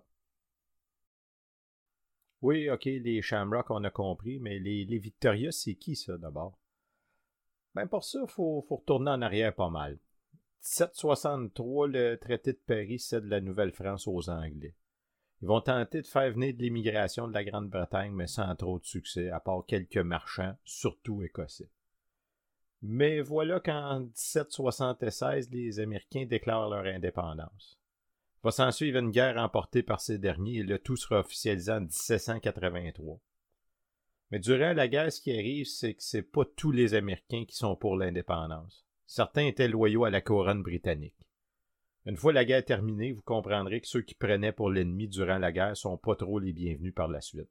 Oui, 2.42 2.68
ok, 2.70 2.84
les 2.84 3.22
Shamrock, 3.22 3.70
on 3.70 3.84
a 3.84 3.90
compris, 3.90 4.38
mais 4.40 4.58
les, 4.58 4.84
les 4.84 4.98
Victoria, 4.98 5.52
c'est 5.52 5.74
qui 5.74 5.96
ça 5.96 6.18
d'abord? 6.18 6.58
Ben 7.74 7.86
pour 7.86 8.04
ça, 8.04 8.20
il 8.22 8.30
faut, 8.30 8.64
faut, 8.68 8.76
retourner 8.76 9.10
en 9.10 9.22
arrière 9.22 9.54
pas 9.54 9.70
mal. 9.70 9.98
1763, 10.62 11.88
le 11.88 12.16
traité 12.16 12.52
de 12.52 12.60
Paris 12.66 12.98
cède 12.98 13.26
la 13.26 13.40
Nouvelle-France 13.40 14.08
aux 14.08 14.28
Anglais. 14.28 14.74
Ils 15.42 15.48
vont 15.48 15.60
tenter 15.60 16.00
de 16.00 16.06
faire 16.06 16.32
venir 16.32 16.54
de 16.54 16.62
l'immigration 16.62 17.28
de 17.28 17.34
la 17.34 17.44
Grande-Bretagne, 17.44 18.12
mais 18.12 18.26
sans 18.26 18.54
trop 18.56 18.78
de 18.78 18.84
succès, 18.86 19.30
à 19.30 19.40
part 19.40 19.64
quelques 19.66 19.98
marchands, 19.98 20.56
surtout 20.64 21.22
écossais. 21.22 21.70
Mais 22.82 23.20
voilà 23.20 23.60
qu'en 23.60 24.00
1776, 24.00 25.50
les 25.50 25.80
Américains 25.80 26.24
déclarent 26.24 26.68
leur 26.68 26.86
indépendance. 26.86 27.78
Va 28.42 28.50
s'en 28.50 28.70
suivre 28.70 28.98
une 28.98 29.10
guerre 29.10 29.38
emportée 29.38 29.82
par 29.82 30.00
ces 30.00 30.18
derniers 30.18 30.58
et 30.58 30.62
le 30.62 30.78
tout 30.78 30.96
sera 30.96 31.20
officialisé 31.20 31.72
en 31.72 31.80
1783. 31.80 33.20
Mais 34.30 34.38
durant 34.38 34.72
la 34.72 34.88
guerre, 34.88 35.12
ce 35.12 35.20
qui 35.20 35.32
arrive, 35.32 35.66
c'est 35.66 35.94
que 35.94 36.02
c'est 36.02 36.22
pas 36.22 36.44
tous 36.56 36.72
les 36.72 36.94
Américains 36.94 37.44
qui 37.44 37.56
sont 37.56 37.76
pour 37.76 37.96
l'indépendance. 37.96 38.86
Certains 39.06 39.46
étaient 39.46 39.68
loyaux 39.68 40.04
à 40.04 40.10
la 40.10 40.20
couronne 40.20 40.62
britannique. 40.62 41.25
Une 42.06 42.16
fois 42.16 42.32
la 42.32 42.44
guerre 42.44 42.64
terminée, 42.64 43.12
vous 43.12 43.22
comprendrez 43.22 43.80
que 43.80 43.88
ceux 43.88 44.02
qui 44.02 44.14
prenaient 44.14 44.52
pour 44.52 44.70
l'ennemi 44.70 45.08
durant 45.08 45.38
la 45.38 45.50
guerre 45.50 45.76
sont 45.76 45.98
pas 45.98 46.14
trop 46.14 46.38
les 46.38 46.52
bienvenus 46.52 46.94
par 46.94 47.08
la 47.08 47.20
suite. 47.20 47.50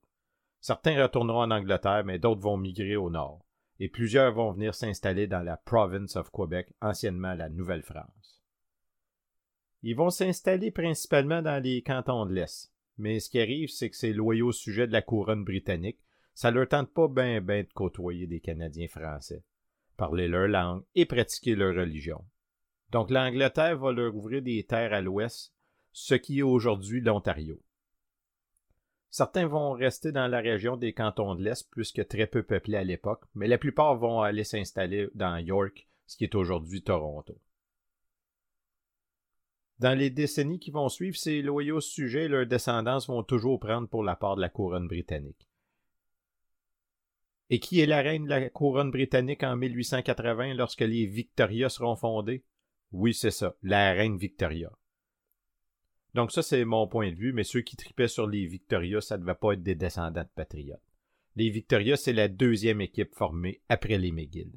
Certains 0.62 1.04
retourneront 1.04 1.42
en 1.42 1.52
Angleterre, 1.52 2.04
mais 2.06 2.20
d'autres 2.20 2.42
vont 2.42 2.56
migrer 2.56 2.96
au 2.96 3.10
nord, 3.10 3.46
et 3.82 3.90
plusieurs 3.90 4.34
vont 4.34 4.54
venir 4.54 4.74
s'installer 4.74 5.28
dans 5.28 5.42
la 5.42 5.58
province 5.58 6.16
of 6.16 6.32
Quebec, 6.32 6.70
anciennement 6.82 7.34
la 7.34 7.50
Nouvelle-France. 7.50 8.42
Ils 9.84 9.96
vont 9.96 10.10
s'installer 10.10 10.72
principalement 10.72 11.42
dans 11.42 11.62
les 11.62 11.82
cantons 11.82 12.26
de 12.26 12.34
l'Est, 12.34 12.72
mais 12.98 13.20
ce 13.20 13.30
qui 13.30 13.42
arrive, 13.42 13.70
c'est 13.70 13.90
que 13.90 13.98
ces 13.98 14.14
loyaux 14.14 14.54
sujets 14.54 14.88
de 14.88 14.94
la 14.94 15.02
couronne 15.02 15.44
britannique, 15.44 16.00
ça 16.34 16.50
leur 16.50 16.68
tente 16.70 16.94
pas 16.94 17.10
bien 17.10 17.42
ben 17.42 17.64
de 17.64 17.74
côtoyer 17.74 18.26
des 18.26 18.40
Canadiens 18.40 18.88
français, 18.88 19.44
parler 19.98 20.30
leur 20.30 20.48
langue 20.48 20.84
et 20.96 21.06
pratiquer 21.06 21.56
leur 21.56 21.76
religion. 21.76 22.24
Donc 22.92 23.10
l'Angleterre 23.10 23.78
va 23.78 23.92
leur 23.92 24.16
ouvrir 24.16 24.42
des 24.42 24.64
terres 24.64 24.94
à 24.94 25.02
l'ouest, 25.02 25.54
ce 25.92 26.16
qui 26.16 26.40
est 26.40 26.44
aujourd'hui 26.44 27.02
l'Ontario. 27.02 27.60
Certains 29.10 29.48
vont 29.48 29.72
rester 29.72 30.12
dans 30.12 30.28
la 30.28 30.42
région 30.42 30.76
des 30.76 30.92
cantons 30.92 31.36
de 31.36 31.44
l'Est, 31.44 31.70
puisque 31.72 32.06
très 32.08 32.28
peu 32.28 32.44
peuplés 32.44 32.76
à 32.76 32.84
l'époque, 32.84 33.24
mais 33.34 33.48
la 33.48 33.58
plupart 33.58 33.96
vont 33.96 34.22
aller 34.22 34.44
s'installer 34.44 35.08
dans 35.14 35.38
York, 35.38 35.88
ce 36.06 36.18
qui 36.18 36.26
est 36.26 36.36
aujourd'hui 36.36 36.84
Toronto. 36.84 37.40
Dans 39.80 39.98
les 39.98 40.10
décennies 40.10 40.60
qui 40.60 40.72
vont 40.72 40.90
suivre, 40.90 41.16
ces 41.18 41.42
loyaux 41.42 41.82
sujets 41.82 42.26
et 42.26 42.28
leurs 42.28 42.46
descendants 42.46 43.00
vont 43.08 43.24
toujours 43.24 43.60
prendre 43.60 43.88
pour 43.88 44.04
la 44.04 44.18
part 44.18 44.36
de 44.36 44.42
la 44.42 44.50
couronne 44.50 44.88
britannique. 44.88 45.48
Et 47.50 47.60
qui 47.60 47.80
est 47.80 47.86
la 47.86 48.02
reine 48.02 48.26
de 48.26 48.30
la 48.30 48.50
couronne 48.50 48.92
britannique 48.92 49.44
en 49.44 49.56
1880 49.56 50.56
lorsque 50.56 50.82
les 50.82 51.06
Victoria 51.06 51.70
seront 51.70 51.96
fondées? 51.96 52.44
Oui, 52.92 53.14
c'est 53.14 53.32
ça, 53.32 53.56
la 53.64 53.94
reine 53.94 54.18
Victoria. 54.18 54.72
Donc 56.14 56.32
ça, 56.32 56.42
c'est 56.42 56.64
mon 56.64 56.88
point 56.88 57.12
de 57.12 57.16
vue, 57.16 57.34
mais 57.34 57.44
ceux 57.44 57.62
qui 57.62 57.76
tripaient 57.76 58.08
sur 58.08 58.26
les 58.26 58.46
Victoria, 58.46 59.02
ça 59.02 59.18
ne 59.18 59.24
devait 59.24 59.36
pas 59.36 59.54
être 59.54 59.64
des 59.64 59.76
descendants 59.76 60.24
de 60.24 60.30
patriotes. 60.34 60.80
Les 61.36 61.50
Victoria, 61.50 61.98
c'est 61.98 62.14
la 62.14 62.30
deuxième 62.30 62.80
équipe 62.80 63.14
formée 63.14 63.62
après 63.68 63.98
les 63.98 64.14
McGill. 64.14 64.54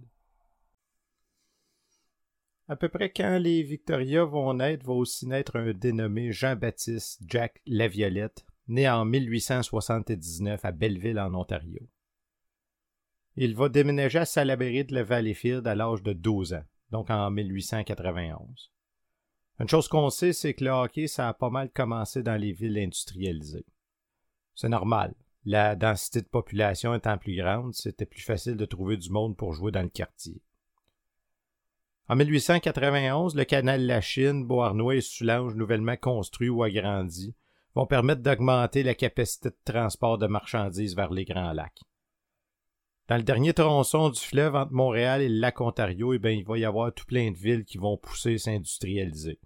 À 2.69 2.77
peu 2.77 2.89
près 2.89 3.11
quand 3.11 3.39
les 3.39 3.63
Victoria 3.63 4.25
vont 4.25 4.55
naître, 4.55 4.87
va 4.87 4.93
aussi 4.93 5.27
naître 5.27 5.57
un 5.57 5.73
dénommé 5.73 6.31
Jean-Baptiste 6.31 7.23
Jack 7.27 7.63
Laviolette, 7.67 8.45
né 8.69 8.89
en 8.89 9.07
1879 9.07 10.65
à 10.65 10.71
Belleville, 10.71 11.19
en 11.19 11.35
Ontario. 11.35 11.89
Il 13.37 13.57
va 13.57 13.69
déménager 13.69 14.19
à 14.19 14.27
Salaberry 14.27 14.85
de 14.85 14.95
la 14.95 15.03
Valleyfield 15.03 15.67
à 15.67 15.75
l'âge 15.75 16.03
de 16.03 16.13
12 16.13 16.53
ans, 16.53 16.65
donc 16.91 17.11
en 17.11 17.31
1891. 17.31 18.71
Une 19.61 19.69
chose 19.69 19.89
qu'on 19.89 20.11
sait, 20.11 20.33
c'est 20.33 20.55
que 20.55 20.65
le 20.65 20.71
hockey, 20.71 21.09
ça 21.09 21.29
a 21.29 21.35
pas 21.35 21.51
mal 21.51 21.71
commencé 21.71 22.23
dans 22.23 22.37
les 22.37 22.53
villes 22.53 22.79
industrialisées. 22.79 23.67
C'est 24.55 24.69
normal. 24.69 25.15
La 25.45 25.77
densité 25.77 26.21
de 26.21 26.27
population 26.27 26.95
étant 26.95 27.19
plus 27.19 27.37
grande, 27.37 27.75
c'était 27.75 28.07
plus 28.07 28.23
facile 28.23 28.57
de 28.57 28.65
trouver 28.65 28.97
du 28.97 29.11
monde 29.11 29.37
pour 29.37 29.53
jouer 29.55 29.73
dans 29.73 29.83
le 29.83 29.89
quartier. 29.89 30.43
En 32.09 32.17
1891, 32.17 33.35
le 33.35 33.45
canal 33.45 33.85
La 33.85 34.01
Chine, 34.01 34.47
Beauharnois 34.47 34.97
et 34.97 35.01
Soulanges, 35.01 35.55
nouvellement 35.55 35.97
construits 35.97 36.49
ou 36.49 36.63
agrandis, 36.63 37.35
vont 37.75 37.87
permettre 37.87 38.23
d'augmenter 38.23 38.83
la 38.83 38.95
capacité 38.95 39.51
de 39.51 39.57
transport 39.65 40.19
de 40.19 40.27
marchandises 40.27 40.97
vers 40.97 41.13
les 41.13 41.25
Grands 41.25 41.53
Lacs. 41.53 41.83
Dans 43.09 43.17
le 43.17 43.23
dernier 43.23 43.55
tronçon 43.55 44.11
du 44.11 44.21
fleuve 44.21 44.55
entre 44.55 44.73
Montréal 44.73 45.23
et 45.23 45.31
le 45.31 45.41
lac 45.41 45.63
Ontario, 45.63 46.13
eh 46.13 46.19
bien, 46.19 46.33
il 46.33 46.45
va 46.45 46.59
y 46.59 46.67
avoir 46.67 46.93
tout 46.93 47.07
plein 47.07 47.31
de 47.31 47.39
villes 47.39 47.65
qui 47.65 47.79
vont 47.79 47.97
pousser 47.97 48.37
s'industrialiser. 48.37 49.41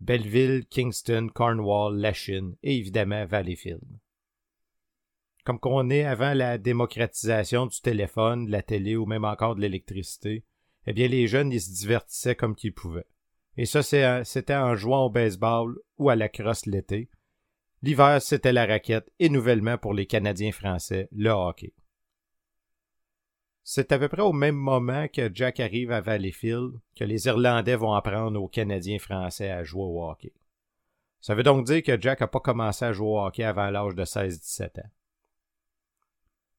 Belleville, 0.00 0.64
Kingston, 0.70 1.28
Cornwall, 1.32 1.98
Lachine 1.98 2.56
et 2.62 2.78
évidemment 2.78 3.26
Valleyfield. 3.26 3.84
Comme 5.44 5.60
qu'on 5.60 5.90
est 5.90 6.04
avant 6.04 6.32
la 6.32 6.56
démocratisation 6.56 7.66
du 7.66 7.80
téléphone, 7.82 8.46
de 8.46 8.50
la 8.50 8.62
télé 8.62 8.96
ou 8.96 9.04
même 9.04 9.26
encore 9.26 9.56
de 9.56 9.60
l'électricité, 9.60 10.44
eh 10.86 10.94
bien 10.94 11.08
les 11.08 11.26
jeunes 11.26 11.52
ils 11.52 11.60
se 11.60 11.70
divertissaient 11.70 12.34
comme 12.34 12.56
qu'ils 12.56 12.72
pouvaient. 12.72 13.06
Et 13.58 13.66
ça 13.66 13.82
c'était 13.82 14.54
en 14.54 14.74
jouant 14.74 15.04
au 15.04 15.10
baseball 15.10 15.76
ou 15.98 16.08
à 16.08 16.16
la 16.16 16.30
crosse 16.30 16.64
l'été. 16.64 17.10
L'hiver 17.82 18.22
c'était 18.22 18.52
la 18.52 18.64
raquette 18.64 19.10
et 19.18 19.28
nouvellement 19.28 19.76
pour 19.76 19.92
les 19.92 20.06
Canadiens 20.06 20.52
français 20.52 21.08
le 21.12 21.30
hockey. 21.30 21.74
C'est 23.64 23.92
à 23.92 23.98
peu 23.98 24.08
près 24.08 24.22
au 24.22 24.32
même 24.32 24.56
moment 24.56 25.06
que 25.08 25.30
Jack 25.32 25.60
arrive 25.60 25.92
à 25.92 26.00
Valleyfield 26.00 26.80
que 26.96 27.04
les 27.04 27.26
Irlandais 27.26 27.76
vont 27.76 27.94
apprendre 27.94 28.42
aux 28.42 28.48
Canadiens 28.48 28.98
français 28.98 29.50
à 29.50 29.62
jouer 29.62 29.84
au 29.84 30.02
hockey. 30.02 30.32
Ça 31.20 31.36
veut 31.36 31.44
donc 31.44 31.66
dire 31.66 31.82
que 31.84 32.00
Jack 32.00 32.20
n'a 32.20 32.26
pas 32.26 32.40
commencé 32.40 32.84
à 32.84 32.92
jouer 32.92 33.06
au 33.06 33.20
hockey 33.20 33.44
avant 33.44 33.70
l'âge 33.70 33.94
de 33.94 34.04
16-17 34.04 34.80
ans. 34.80 34.90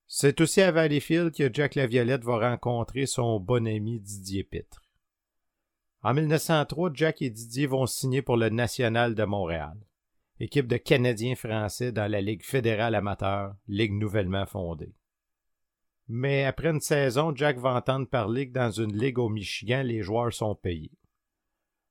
C'est 0.07 0.39
aussi 0.39 0.61
à 0.61 0.71
Valleyfield 0.71 1.35
que 1.35 1.53
Jack 1.53 1.75
Laviolette 1.75 2.23
va 2.23 2.51
rencontrer 2.51 3.05
son 3.05 3.39
bon 3.39 3.67
ami 3.67 3.99
Didier 3.99 4.43
Pitre. 4.43 4.81
En 6.03 6.13
1903, 6.13 6.91
Jack 6.93 7.21
et 7.21 7.29
Didier 7.29 7.65
vont 7.65 7.85
signer 7.85 8.21
pour 8.21 8.37
le 8.37 8.49
National 8.49 9.15
de 9.15 9.23
Montréal, 9.23 9.77
équipe 10.39 10.67
de 10.67 10.77
Canadiens 10.77 11.35
français 11.35 11.91
dans 11.91 12.09
la 12.09 12.21
Ligue 12.21 12.43
fédérale 12.43 12.95
amateur, 12.95 13.55
ligue 13.67 13.93
nouvellement 13.93 14.45
fondée. 14.45 14.93
Mais 16.15 16.45
après 16.45 16.69
une 16.69 16.79
saison, 16.79 17.35
Jack 17.35 17.57
va 17.57 17.73
entendre 17.73 18.07
parler 18.07 18.47
que 18.47 18.53
dans 18.53 18.69
une 18.69 18.95
ligue 18.95 19.17
au 19.17 19.29
Michigan, 19.29 19.81
les 19.81 20.03
joueurs 20.03 20.31
sont 20.31 20.53
payés. 20.53 20.91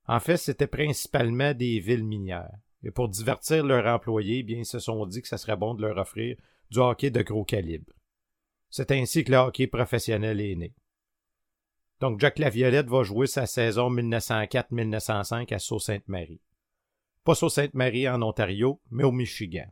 En 0.07 0.21
fait, 0.21 0.37
c'était 0.37 0.69
principalement 0.69 1.55
des 1.55 1.81
villes 1.81 2.05
minières. 2.05 2.57
Et 2.85 2.93
pour 2.93 3.09
divertir 3.09 3.65
leurs 3.65 3.93
employés, 3.93 4.45
bien, 4.45 4.59
ils 4.59 4.65
se 4.65 4.79
sont 4.79 5.05
dit 5.07 5.23
que 5.23 5.27
ce 5.27 5.37
serait 5.37 5.57
bon 5.57 5.75
de 5.75 5.83
leur 5.83 5.99
offrir 5.99 6.37
du 6.71 6.79
hockey 6.79 7.11
de 7.11 7.21
gros 7.21 7.45
calibre. 7.45 7.93
C'est 8.71 8.93
ainsi 8.93 9.25
que 9.25 9.33
le 9.33 9.39
hockey 9.39 9.67
professionnel 9.67 10.41
est 10.41 10.55
né. 10.55 10.73
Donc 11.99 12.21
Jack 12.21 12.39
Laviolette 12.39 12.87
va 12.89 13.03
jouer 13.03 13.27
sa 13.27 13.47
saison 13.47 13.91
1904-1905 13.91 15.53
à 15.53 15.59
Sault-Sainte-Marie. 15.59 16.41
Pas 17.25 17.35
Sault-Sainte-Marie 17.35 18.09
en 18.09 18.23
Ontario, 18.23 18.81
mais 18.89 19.03
au 19.03 19.11
Michigan. 19.11 19.67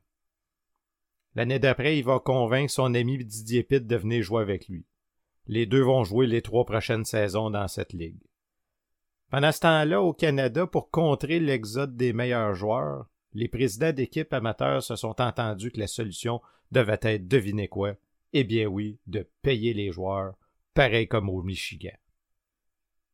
L'année 1.34 1.58
d'après, 1.58 1.96
il 1.98 2.04
va 2.04 2.18
convaincre 2.18 2.72
son 2.72 2.94
ami 2.94 3.24
Didier 3.24 3.62
Pitt 3.62 3.86
de 3.86 3.96
venir 3.96 4.22
jouer 4.22 4.42
avec 4.42 4.68
lui. 4.68 4.84
Les 5.46 5.66
deux 5.66 5.82
vont 5.82 6.04
jouer 6.04 6.26
les 6.26 6.42
trois 6.42 6.64
prochaines 6.64 7.04
saisons 7.04 7.50
dans 7.50 7.68
cette 7.68 7.92
ligue. 7.92 8.22
Pendant 9.30 9.52
ce 9.52 9.60
temps-là, 9.60 10.02
au 10.02 10.12
Canada, 10.12 10.66
pour 10.66 10.90
contrer 10.90 11.38
l'exode 11.38 11.96
des 11.96 12.12
meilleurs 12.12 12.54
joueurs, 12.54 13.06
les 13.32 13.48
présidents 13.48 13.92
d'équipes 13.92 14.32
amateurs 14.32 14.82
se 14.82 14.96
sont 14.96 15.20
entendus 15.20 15.70
que 15.70 15.78
la 15.78 15.86
solution 15.86 16.40
devait 16.72 16.98
être, 17.02 17.28
devinez 17.28 17.68
quoi? 17.68 17.94
Eh 18.32 18.42
bien 18.42 18.66
oui, 18.66 18.98
de 19.06 19.28
payer 19.42 19.72
les 19.72 19.92
joueurs, 19.92 20.34
pareil 20.74 21.06
comme 21.06 21.28
au 21.28 21.42
Michigan. 21.42 21.96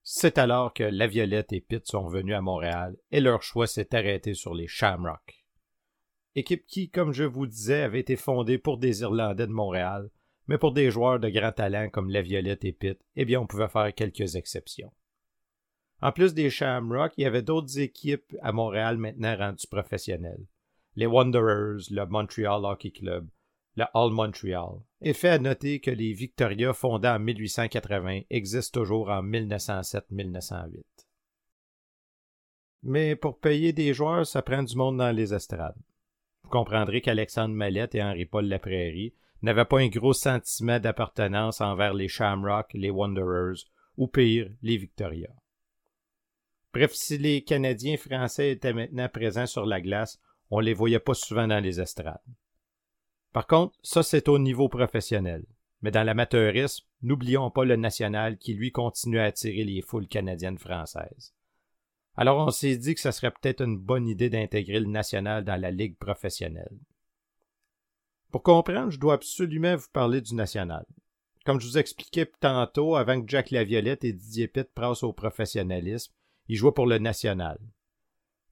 C'est 0.03 0.39
alors 0.39 0.73
que 0.73 0.85
La 0.85 1.07
Violette 1.07 1.53
et 1.53 1.61
Pitt 1.61 1.87
sont 1.87 2.07
venus 2.07 2.35
à 2.35 2.41
Montréal 2.41 2.97
et 3.11 3.21
leur 3.21 3.43
choix 3.43 3.67
s'est 3.67 3.95
arrêté 3.95 4.35
sur 4.35 4.55
les 4.55 4.69
Shamrock 4.69 5.46
équipe 6.37 6.67
qui, 6.67 6.91
comme 6.91 7.13
je 7.13 7.25
vous 7.25 7.47
disais, 7.47 7.83
avait 7.83 8.01
été 8.01 8.15
fondée 8.15 8.59
pour 8.59 8.79
des 8.79 9.01
Irlandais 9.01 9.47
de 9.47 9.53
Montréal, 9.53 10.11
mais 10.47 10.59
pour 10.59 10.73
des 10.73 10.91
joueurs 10.91 11.19
de 11.19 11.29
grand 11.29 11.53
talent 11.53 11.89
comme 11.91 12.11
La 12.11 12.23
Violette 12.23 12.65
et 12.65 12.73
Pitt, 12.73 12.99
eh 13.17 13.25
bien 13.25 13.41
on 13.41 13.47
pouvait 13.47 13.69
faire 13.69 13.93
quelques 13.95 14.37
exceptions. 14.37 14.93
En 16.03 16.13
plus 16.13 16.35
des 16.35 16.51
Shamrock, 16.51 17.15
il 17.17 17.23
y 17.23 17.27
avait 17.27 17.43
d'autres 17.43 17.79
équipes 17.79 18.37
à 18.43 18.53
Montréal 18.53 18.99
maintenant 18.99 19.37
rendues 19.37 19.67
professionnelles. 19.67 20.45
Les 20.95 21.07
Wanderers, 21.07 21.91
le 21.91 22.05
Montreal 22.07 22.65
Hockey 22.65 22.91
Club, 22.91 23.29
le 23.77 23.85
All 23.95 24.11
Montreal. 24.11 24.81
Et 25.01 25.15
fait 25.15 25.31
à 25.31 25.39
noter 25.39 25.81
que 25.81 25.91
les 25.91 26.13
Victoria 26.13 26.75
fondés 26.75 27.09
en 27.09 27.19
1880 27.19 28.23
existent 28.29 28.81
toujours 28.81 29.09
en 29.09 29.23
1907-1908. 29.23 30.83
Mais 32.83 33.17
pour 33.17 33.39
payer 33.39 33.73
des 33.73 33.95
joueurs, 33.95 34.27
ça 34.27 34.43
prend 34.43 34.63
du 34.63 34.77
monde 34.77 34.99
dans 34.99 35.15
les 35.15 35.35
estrades. 35.35 35.77
Vous 36.47 36.51
comprendrez 36.51 37.01
qu'Alexandre 37.01 37.57
Mallette 37.57 37.97
et 37.97 38.03
Henri-Paul 38.05 38.47
Laprairie 38.47 39.13
n'avaient 39.43 39.65
pas 39.65 39.81
un 39.81 39.89
gros 39.89 40.13
sentiment 40.13 40.79
d'appartenance 40.79 41.61
envers 41.61 41.93
les 41.93 42.07
Shamrock, 42.07 42.71
les 42.73 42.89
Wanderers, 42.89 43.65
ou 43.97 44.07
pire, 44.07 44.49
les 44.63 44.77
Victoria. 44.77 45.29
Bref, 46.73 46.93
si 46.93 47.19
les 47.19 47.43
Canadiens 47.43 47.97
français 47.97 48.53
étaient 48.53 48.73
maintenant 48.73 49.09
présents 49.09 49.49
sur 49.49 49.67
la 49.67 49.81
glace, 49.81 50.21
on 50.53 50.61
les 50.61 50.73
voyait 50.73 51.01
pas 51.01 51.15
souvent 51.15 51.49
dans 51.49 51.59
les 51.59 51.81
estrades. 51.81 52.21
Par 53.33 53.49
contre, 53.49 53.77
ça 53.83 54.05
c'est 54.05 54.29
au 54.29 54.39
niveau 54.39 54.69
professionnel. 54.69 55.45
Mais 55.83 55.91
dans 55.91 56.05
l'amateurisme, 56.05 56.87
n'oublions 57.03 57.51
pas 57.51 57.65
le 57.65 57.75
national 57.75 58.39
qui 58.39 58.55
lui 58.55 58.71
continue 58.71 59.19
à 59.19 59.25
attirer 59.25 59.65
les 59.65 59.83
foules 59.83 60.07
canadiennes 60.07 60.59
françaises. 60.59 61.35
Alors 62.17 62.39
on 62.39 62.51
s'est 62.51 62.77
dit 62.77 62.95
que 62.95 63.01
ça 63.01 63.13
serait 63.13 63.31
peut-être 63.31 63.61
une 63.61 63.79
bonne 63.79 64.09
idée 64.09 64.31
d'intégrer 64.31 64.81
le 64.81 64.87
national 64.87 65.45
dans 65.45 65.61
la 65.61 65.71
ligue 65.71 65.99
professionnelle. 65.99 66.79
Pour 68.31 68.43
comprendre, 68.43 68.91
je 68.91 68.99
dois 68.99 69.15
absolument 69.15 69.77
vous 69.77 69.89
parler 69.93 70.21
du 70.21 70.35
national. 70.35 70.87
Comme 71.45 71.61
je 71.61 71.67
vous 71.67 71.79
expliquais 71.79 72.31
tantôt, 72.41 72.97
avant 72.97 73.21
que 73.21 73.29
Jack 73.29 73.51
Laviolette 73.51 74.05
et 74.05 74.13
Didier 74.13 74.49
Pitt 74.49 74.69
passent 74.75 75.03
au 75.03 75.13
professionnalisme, 75.13 76.13
ils 76.49 76.57
jouaient 76.57 76.73
pour 76.73 76.87
le 76.87 76.99
national. 76.99 77.59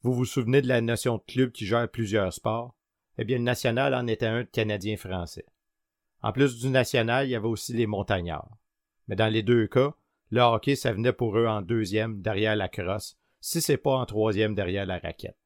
Vous 0.03 0.13
vous 0.13 0.25
souvenez 0.25 0.63
de 0.63 0.69
la 0.69 0.81
notion 0.81 1.17
de 1.17 1.23
club 1.27 1.51
qui 1.51 1.67
gère 1.67 1.91
plusieurs 1.91 2.33
sports? 2.33 2.75
Eh 3.19 3.25
bien, 3.25 3.39
le 3.39 3.45
national 3.45 3.95
en 3.95 4.07
était 4.07 4.27
un 4.27 4.43
de 4.43 4.49
Canadien-Français. 4.49 5.47
En 6.23 6.33
plus 6.33 6.59
du 6.59 6.69
national, 6.69 7.27
il 7.27 7.31
y 7.31 7.35
avait 7.35 7.49
aussi 7.49 7.73
les 7.73 7.87
montagnards. 7.87 8.57
Mais 9.09 9.17
dans 9.17 9.33
les 9.33 9.43
deux 9.43 9.67
cas, 9.67 9.95
le 10.31 10.41
hockey, 10.41 10.77
ça 10.77 10.93
venait 10.93 11.13
pour 11.13 11.37
eux 11.39 11.47
en 11.47 11.63
deuxième, 11.63 12.21
derrière 12.23 12.57
la 12.57 12.69
crosse, 12.69 13.19
si 13.47 13.61
c'est 13.61 13.77
pas 13.77 13.99
en 13.99 14.07
troisième 14.07 14.55
derrière 14.55 14.87
la 14.87 14.99
raquette. 14.99 15.37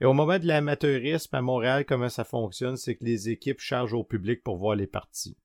Et 0.00 0.06
au 0.06 0.14
moment 0.14 0.38
de 0.38 0.46
l'amateurisme 0.46 1.36
à 1.36 1.42
Montréal, 1.42 1.84
comment 1.84 2.08
ça 2.08 2.24
fonctionne, 2.24 2.78
c'est 2.78 2.96
que 2.96 3.04
les 3.04 3.28
équipes 3.28 3.60
chargent 3.60 3.92
au 3.92 4.02
public 4.02 4.42
pour 4.42 4.56
voir 4.56 4.76
les 4.76 4.86
parties. 4.86 5.36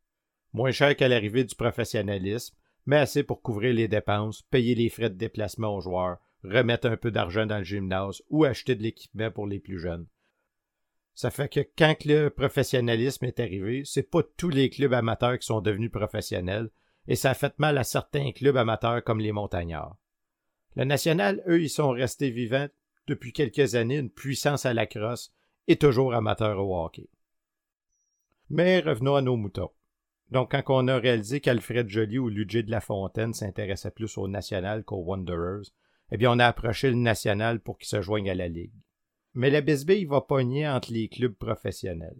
Moins 0.54 0.72
cher 0.72 0.96
qu'à 0.96 1.10
l'arrivée 1.10 1.44
du 1.44 1.56
professionnalisme, 1.56 2.56
mais 2.86 2.96
assez 2.96 3.24
pour 3.24 3.42
couvrir 3.42 3.74
les 3.74 3.90
dépenses, 3.90 4.44
payer 4.44 4.74
les 4.74 4.88
frais 4.88 5.10
de 5.10 5.16
déplacement 5.16 5.76
aux 5.76 5.82
joueurs, 5.82 6.20
remettre 6.46 6.88
un 6.88 6.96
peu 6.96 7.12
d'argent 7.12 7.46
dans 7.46 7.58
le 7.58 7.66
gymnase 7.66 8.22
ou 8.30 8.46
acheter 8.46 8.76
de 8.76 8.84
l'équipement 8.84 9.30
pour 9.30 9.48
les 9.48 9.60
plus 9.60 9.78
jeunes. 9.78 10.08
Ça 11.14 11.32
fait 11.32 11.50
que 11.50 11.68
quand 11.78 12.06
le 12.06 12.30
professionnalisme 12.30 13.26
est 13.26 13.42
arrivé, 13.42 13.84
c'est 13.84 14.10
pas 14.10 14.24
tous 14.38 14.50
les 14.50 14.70
clubs 14.70 14.94
amateurs 14.94 15.38
qui 15.38 15.48
sont 15.48 15.60
devenus 15.60 15.92
professionnels, 15.92 16.70
et 17.10 17.18
ça 17.18 17.32
a 17.32 17.34
fait 17.34 17.60
mal 17.60 17.78
à 17.78 17.84
certains 17.84 18.32
clubs 18.32 18.56
amateurs 18.56 19.04
comme 19.04 19.20
les 19.20 19.34
montagnards. 19.34 19.98
Le 20.76 20.86
national, 20.86 21.44
eux, 21.48 21.62
ils 21.62 21.70
sont 21.70 21.90
restés 21.90 22.30
vivants 22.30 22.68
depuis 23.08 23.34
quelques 23.34 23.76
années, 23.76 23.98
une 23.98 24.10
puissance 24.10 24.66
à 24.66 24.74
la 24.74 24.86
crosse, 24.86 25.34
et 25.68 25.76
toujours 25.76 26.14
amateurs 26.14 26.60
au 26.60 26.84
hockey. 26.84 27.10
Mais 28.50 28.80
revenons 28.80 29.16
à 29.16 29.22
nos 29.22 29.38
moutons. 29.38 29.72
Donc, 30.30 30.52
quand 30.52 30.64
on 30.70 30.88
a 30.88 30.98
réalisé 30.98 31.42
qu'Alfred 31.42 31.90
Joly 31.90 32.18
ou 32.18 32.30
Ludger 32.30 32.64
de 32.64 32.72
la 32.72 32.82
Fontaine 32.82 33.34
s'intéressaient 33.34 33.92
plus 33.92 34.18
au 34.18 34.28
national 34.28 34.84
qu'aux 34.84 35.04
Wanderers, 35.04 35.72
eh 36.12 36.18
bien, 36.18 36.32
on 36.32 36.40
a 36.40 36.48
approché 36.48 36.90
le 36.90 36.96
national 36.96 37.60
pour 37.60 37.78
qu'il 37.78 37.88
se 37.88 38.02
joigne 38.02 38.30
à 38.30 38.36
la 38.36 38.48
Ligue. 38.48 38.74
Mais 39.34 39.50
la 39.50 39.60
il 39.60 40.08
va 40.08 40.22
pogner 40.22 40.68
entre 40.68 40.92
les 40.92 41.08
clubs 41.08 41.36
professionnels. 41.36 42.18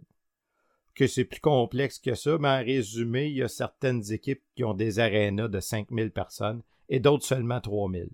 Que 0.94 1.06
c'est 1.06 1.24
plus 1.24 1.40
complexe 1.40 1.98
que 1.98 2.14
ça, 2.14 2.36
mais 2.38 2.48
en 2.48 2.64
résumé, 2.64 3.26
il 3.26 3.36
y 3.36 3.42
a 3.42 3.48
certaines 3.48 4.12
équipes 4.12 4.42
qui 4.56 4.64
ont 4.64 4.74
des 4.74 4.98
arénas 4.98 5.48
de 5.48 5.60
5000 5.60 6.10
personnes 6.10 6.62
et 6.88 7.00
d'autres 7.00 7.24
seulement 7.24 7.60
3000. 7.60 8.10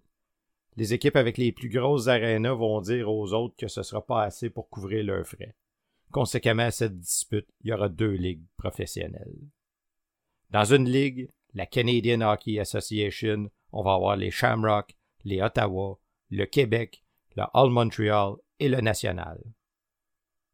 Les 0.78 0.94
équipes 0.94 1.16
avec 1.16 1.38
les 1.38 1.50
plus 1.50 1.68
grosses 1.68 2.06
arénas 2.06 2.54
vont 2.54 2.80
dire 2.80 3.10
aux 3.10 3.32
autres 3.32 3.56
que 3.56 3.66
ce 3.66 3.80
ne 3.80 3.82
sera 3.82 4.06
pas 4.06 4.22
assez 4.22 4.48
pour 4.48 4.68
couvrir 4.68 5.02
leurs 5.02 5.26
frais. 5.26 5.56
Conséquemment 6.12 6.62
à 6.62 6.70
cette 6.70 7.00
dispute, 7.00 7.48
il 7.62 7.70
y 7.70 7.72
aura 7.72 7.88
deux 7.88 8.12
ligues 8.12 8.46
professionnelles. 8.56 9.40
Dans 10.50 10.72
une 10.72 10.88
ligue, 10.88 11.30
la 11.52 11.66
Canadian 11.66 12.20
Hockey 12.20 12.60
Association, 12.60 13.50
on 13.72 13.82
va 13.82 13.94
avoir 13.94 14.14
les 14.14 14.30
Shamrock, 14.30 14.94
les 15.24 15.42
Ottawa, 15.42 15.98
le 16.30 16.44
Québec, 16.44 17.02
le 17.34 17.42
All 17.54 17.70
Montreal 17.70 18.36
et 18.60 18.68
le 18.68 18.80
National. 18.80 19.42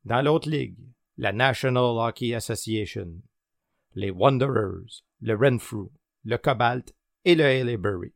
Dans 0.07 0.23
l'autre 0.23 0.49
ligue, 0.49 0.79
la 1.19 1.33
National 1.35 1.99
Hockey 1.99 2.33
Association, 2.33 3.21
les 3.95 4.11
Wanderers, 4.11 5.03
le 5.21 5.35
Renfrew, 5.35 5.91
le 6.25 6.39
Cobalt 6.39 6.95
et 7.27 7.35
le 7.35 7.45
Haileybury. 7.45 8.15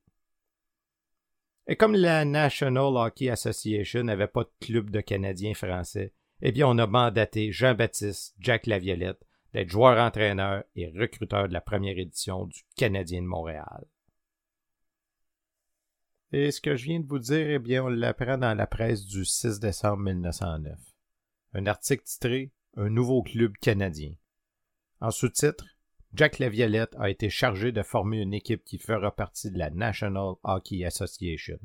Et 1.69 1.77
comme 1.77 1.95
la 1.95 2.25
National 2.25 2.97
Hockey 2.97 3.29
Association 3.29 4.03
n'avait 4.03 4.27
pas 4.27 4.45
de 4.45 4.51
club 4.59 4.89
de 4.89 5.03
Canadiens 5.03 5.53
français, 5.53 6.15
eh 6.41 6.51
bien 6.51 6.67
on 6.67 6.79
a 6.79 6.87
mandaté 6.87 7.53
Jean-Baptiste 7.53 8.35
Jack 8.41 8.67
Laviolette 8.67 9.23
d'être 9.53 9.69
joueur-entraîneur 9.69 10.65
et 10.77 10.89
recruteur 10.89 11.47
de 11.47 11.53
la 11.53 11.61
première 11.61 11.99
édition 11.99 12.47
du 12.47 12.63
Canadien 12.75 13.21
de 13.21 13.27
Montréal. 13.27 13.85
Et 16.33 16.51
ce 16.51 16.63
que 16.63 16.75
je 16.75 16.85
viens 16.85 17.01
de 17.01 17.07
vous 17.07 17.19
dire, 17.19 17.51
eh 17.51 17.59
bien, 17.59 17.85
on 17.85 17.89
l'apprend 17.89 18.39
dans 18.39 18.55
la 18.55 18.67
presse 18.67 19.07
du 19.07 19.25
6 19.25 19.61
décembre 19.61 20.03
1909. 20.03 20.79
Un 21.55 21.67
article 21.67 22.05
titré 22.05 22.53
Un 22.77 22.91
nouveau 22.91 23.23
club 23.23 23.57
canadien. 23.59 24.13
En 25.01 25.11
sous-titre, 25.11 25.65
Jack 26.15 26.39
Laviolette 26.39 26.97
a 26.99 27.11
été 27.11 27.29
chargé 27.29 27.71
de 27.71 27.83
former 27.83 28.23
une 28.23 28.33
équipe 28.33 28.65
qui 28.65 28.79
fera 28.79 29.15
partie 29.15 29.51
de 29.51 29.59
la 29.59 29.71
National 29.71 30.35
Hockey 30.43 30.85
Association. 30.85 31.59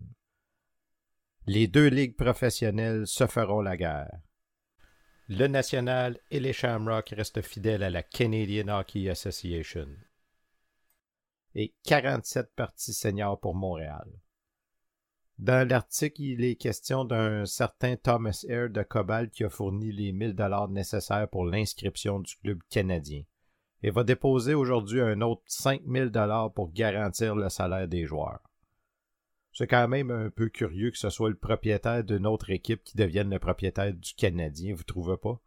Les 1.48 1.68
deux 1.68 1.88
ligues 1.88 2.18
professionnelles 2.18 3.08
se 3.08 3.26
feront 3.26 3.62
la 3.62 3.78
guerre. 3.78 4.20
Le 5.30 5.48
National 5.48 6.20
et 6.30 6.42
les 6.42 6.52
Shamrock 6.52 7.10
restent 7.16 7.42
fidèles 7.42 7.84
à 7.84 7.90
la 7.90 8.04
Canadian 8.04 8.68
Hockey 8.68 9.10
Association. 9.10 9.88
Et 11.56 11.74
47 11.86 12.54
parties 12.56 12.94
seniors 12.94 13.40
pour 13.40 13.56
Montréal. 13.56 14.08
Dans 15.40 15.68
l'article, 15.68 16.22
il 16.22 16.44
est 16.44 16.56
question 16.56 17.06
d'un 17.06 17.46
certain 17.46 17.96
Thomas 17.96 18.46
Air 18.48 18.70
de 18.70 18.84
Cobalt 18.84 19.32
qui 19.32 19.46
a 19.46 19.50
fourni 19.50 19.92
les 19.92 20.12
1000 20.12 20.34
dollars 20.34 20.70
nécessaires 20.70 21.30
pour 21.30 21.46
l'inscription 21.46 22.20
du 22.20 22.36
club 22.38 22.60
canadien 22.70 23.24
et 23.84 23.92
va 23.92 24.04
déposer 24.04 24.54
aujourd'hui 24.54 25.02
un 25.02 25.22
autre 25.22 25.44
5000 25.46 26.10
dollars 26.10 26.54
pour 26.54 26.72
garantir 26.72 27.36
le 27.36 27.50
salaire 27.50 27.88
des 27.88 28.06
joueurs. 28.06 28.42
C'est 29.52 29.68
quand 29.68 29.88
même 29.88 30.10
un 30.10 30.30
peu 30.32 30.50
curieux 30.50 30.90
que 30.90 30.98
ce 30.98 31.12
soit 31.12 31.30
le 31.30 31.36
propriétaire 31.36 32.04
d'une 32.04 32.26
autre 32.26 32.50
équipe 32.50 32.84
qui 32.84 32.98
devienne 32.98 33.30
le 33.30 33.38
propriétaire 33.38 33.94
du 33.94 34.14
Canadien, 34.16 34.74
vous 34.74 34.84
trouvez 34.84 35.18
pas? 35.18 35.40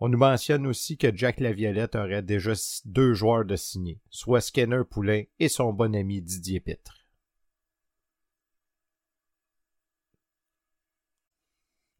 On 0.00 0.08
nous 0.08 0.18
mentionne 0.18 0.66
aussi 0.66 0.98
que 0.98 1.16
Jack 1.16 1.38
Laviolette 1.38 1.94
aurait 1.94 2.22
déjà 2.22 2.52
deux 2.84 3.14
joueurs 3.14 3.44
de 3.44 3.54
signer, 3.54 4.00
soit 4.10 4.40
Skinner 4.40 4.82
Poulain 4.90 5.22
et 5.38 5.48
son 5.48 5.72
bon 5.72 5.94
ami 5.94 6.20
Didier 6.20 6.58
Pitre. 6.58 7.06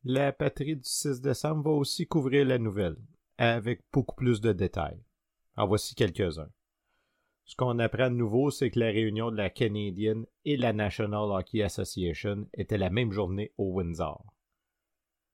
La 0.05 0.33
patrie 0.33 0.75
du 0.75 0.83
6 0.83 1.21
décembre 1.21 1.71
va 1.71 1.71
aussi 1.71 2.09
couvrir 2.09 2.45
la 2.45 2.59
nouvelle, 2.59 2.97
avec 3.39 3.83
beaucoup 3.93 4.17
plus 4.17 4.41
de 4.41 4.53
détails. 4.53 5.01
En 5.57 5.67
voici 5.67 5.95
quelques-uns. 5.95 6.51
Ce 7.45 7.57
qu'on 7.57 7.79
apprend 7.79 8.09
de 8.09 8.17
nouveau, 8.17 8.51
c'est 8.51 8.71
que 8.71 8.79
la 8.79 8.87
réunion 8.87 9.31
de 9.31 9.37
la 9.37 9.51
Canadian 9.51 10.25
et 10.45 10.57
la 10.57 10.73
National 10.73 11.31
Hockey 11.31 11.63
Association 11.63 12.49
était 12.55 12.79
la 12.79 12.89
même 12.89 13.13
journée 13.13 13.53
au 13.59 13.73
Windsor. 13.73 14.25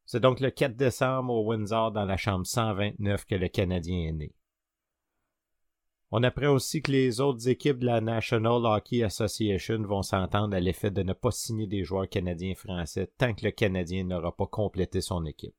C'est 0.07 0.20
donc 0.20 0.40
le 0.40 0.50
4 0.50 0.74
décembre 0.74 1.35
au 1.35 1.44
Windsor 1.44 1.92
dans 1.92 2.07
la 2.07 2.16
chambre 2.16 2.46
129 2.46 3.26
que 3.26 3.35
le 3.35 3.48
Canadien 3.48 4.09
est 4.09 4.12
né. 4.12 4.35
On 6.11 6.22
apprend 6.22 6.48
aussi 6.48 6.81
que 6.81 6.90
les 6.90 7.20
autres 7.20 7.46
équipes 7.50 7.81
de 7.81 7.87
la 7.87 8.00
National 8.00 8.64
Hockey 8.64 9.02
Association 9.02 9.83
vont 9.83 10.00
s'entendre 10.02 10.57
à 10.57 10.61
l'effet 10.61 10.90
de 10.90 11.02
ne 11.02 11.12
pas 11.12 11.31
signer 11.31 11.66
des 11.66 11.85
joueurs 11.85 12.09
canadiens 12.09 12.54
français 12.54 13.12
tant 13.18 13.35
que 13.35 13.44
le 13.44 13.50
Canadien 13.50 14.04
n'aura 14.04 14.35
pas 14.35 14.46
complété 14.46 15.02
son 15.02 15.26
équipe. 15.26 15.54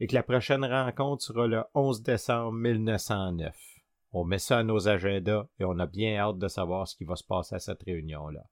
Et 0.00 0.06
que 0.06 0.14
la 0.14 0.22
prochaine 0.22 0.64
rencontre 0.64 1.22
sera 1.22 1.46
le 1.46 1.62
11 1.74 2.02
décembre 2.02 2.52
1909. 2.52 3.54
On 4.12 4.24
met 4.24 4.38
ça 4.38 4.58
à 4.58 4.62
nos 4.64 4.88
agendas 4.88 5.46
et 5.58 5.64
on 5.64 5.78
a 5.78 5.86
bien 5.86 6.16
hâte 6.16 6.38
de 6.38 6.48
savoir 6.48 6.88
ce 6.88 6.96
qui 6.96 7.04
va 7.04 7.16
se 7.16 7.24
passer 7.24 7.54
à 7.54 7.60
cette 7.60 7.82
réunion-là. 7.82 8.44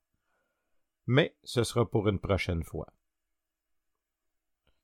Mais 1.07 1.35
ce 1.43 1.63
sera 1.63 1.89
pour 1.89 2.07
une 2.07 2.19
prochaine 2.19 2.63
fois. 2.63 2.87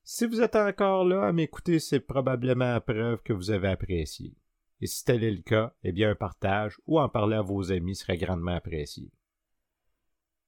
Si 0.02 0.26
vous 0.26 0.42
êtes 0.42 0.56
encore 0.56 1.04
là 1.04 1.28
à 1.28 1.32
m'écouter, 1.32 1.78
c'est 1.78 2.00
probablement 2.00 2.72
la 2.72 2.80
preuve 2.80 3.22
que 3.22 3.32
vous 3.32 3.50
avez 3.50 3.68
apprécié 3.68 4.36
et 4.80 4.86
si 4.86 5.04
tel 5.04 5.24
est 5.24 5.30
le 5.30 5.42
cas, 5.42 5.72
eh 5.82 5.92
bien 5.92 6.10
un 6.10 6.14
partage 6.14 6.78
ou 6.86 7.00
en 7.00 7.08
parler 7.08 7.36
à 7.36 7.42
vos 7.42 7.72
amis 7.72 7.96
serait 7.96 8.18
grandement 8.18 8.54
apprécié. 8.54 9.10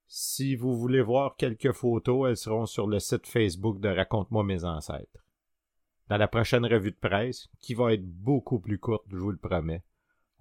Si 0.07 0.55
vous 0.55 0.77
voulez 0.77 1.03
voir 1.03 1.37
quelques 1.37 1.73
photos, 1.73 2.29
elles 2.29 2.37
seront 2.37 2.67
sur 2.67 2.87
le 2.87 2.99
site 2.99 3.27
Facebook 3.27 3.81
de 3.81 3.89
Raconte-moi 3.89 4.45
mes 4.45 4.65
ancêtres. 4.65 5.25
Dans 6.09 6.17
la 6.17 6.29
prochaine 6.29 6.65
revue 6.65 6.91
de 6.91 6.97
presse, 6.97 7.49
qui 7.61 7.75
va 7.75 7.93
être 7.93 8.05
beaucoup 8.05 8.59
plus 8.59 8.79
courte, 8.79 9.05
je 9.11 9.17
vous 9.17 9.31
le 9.31 9.37
promets, 9.37 9.83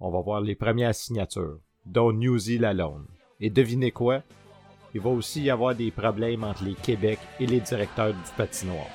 on 0.00 0.10
va 0.10 0.20
voir 0.20 0.40
les 0.40 0.54
premières 0.54 0.94
signatures, 0.94 1.60
dont 1.84 2.12
Newsy 2.12 2.56
Lalonde. 2.56 3.06
Et 3.38 3.50
devinez 3.50 3.90
quoi? 3.90 4.22
Il 4.94 5.02
va 5.02 5.10
aussi 5.10 5.42
y 5.42 5.50
avoir 5.50 5.74
des 5.74 5.90
problèmes 5.90 6.44
entre 6.44 6.64
les 6.64 6.74
Québec 6.74 7.18
et 7.38 7.46
les 7.46 7.60
directeurs 7.60 8.14
du 8.14 8.30
patinoire. 8.36 8.86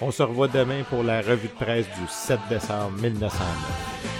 On 0.00 0.10
se 0.10 0.24
revoit 0.24 0.48
demain 0.48 0.82
pour 0.82 1.04
la 1.04 1.20
revue 1.20 1.48
de 1.48 1.54
presse 1.54 1.86
du 1.86 2.06
7 2.08 2.40
décembre 2.50 3.00
1909. 3.00 4.13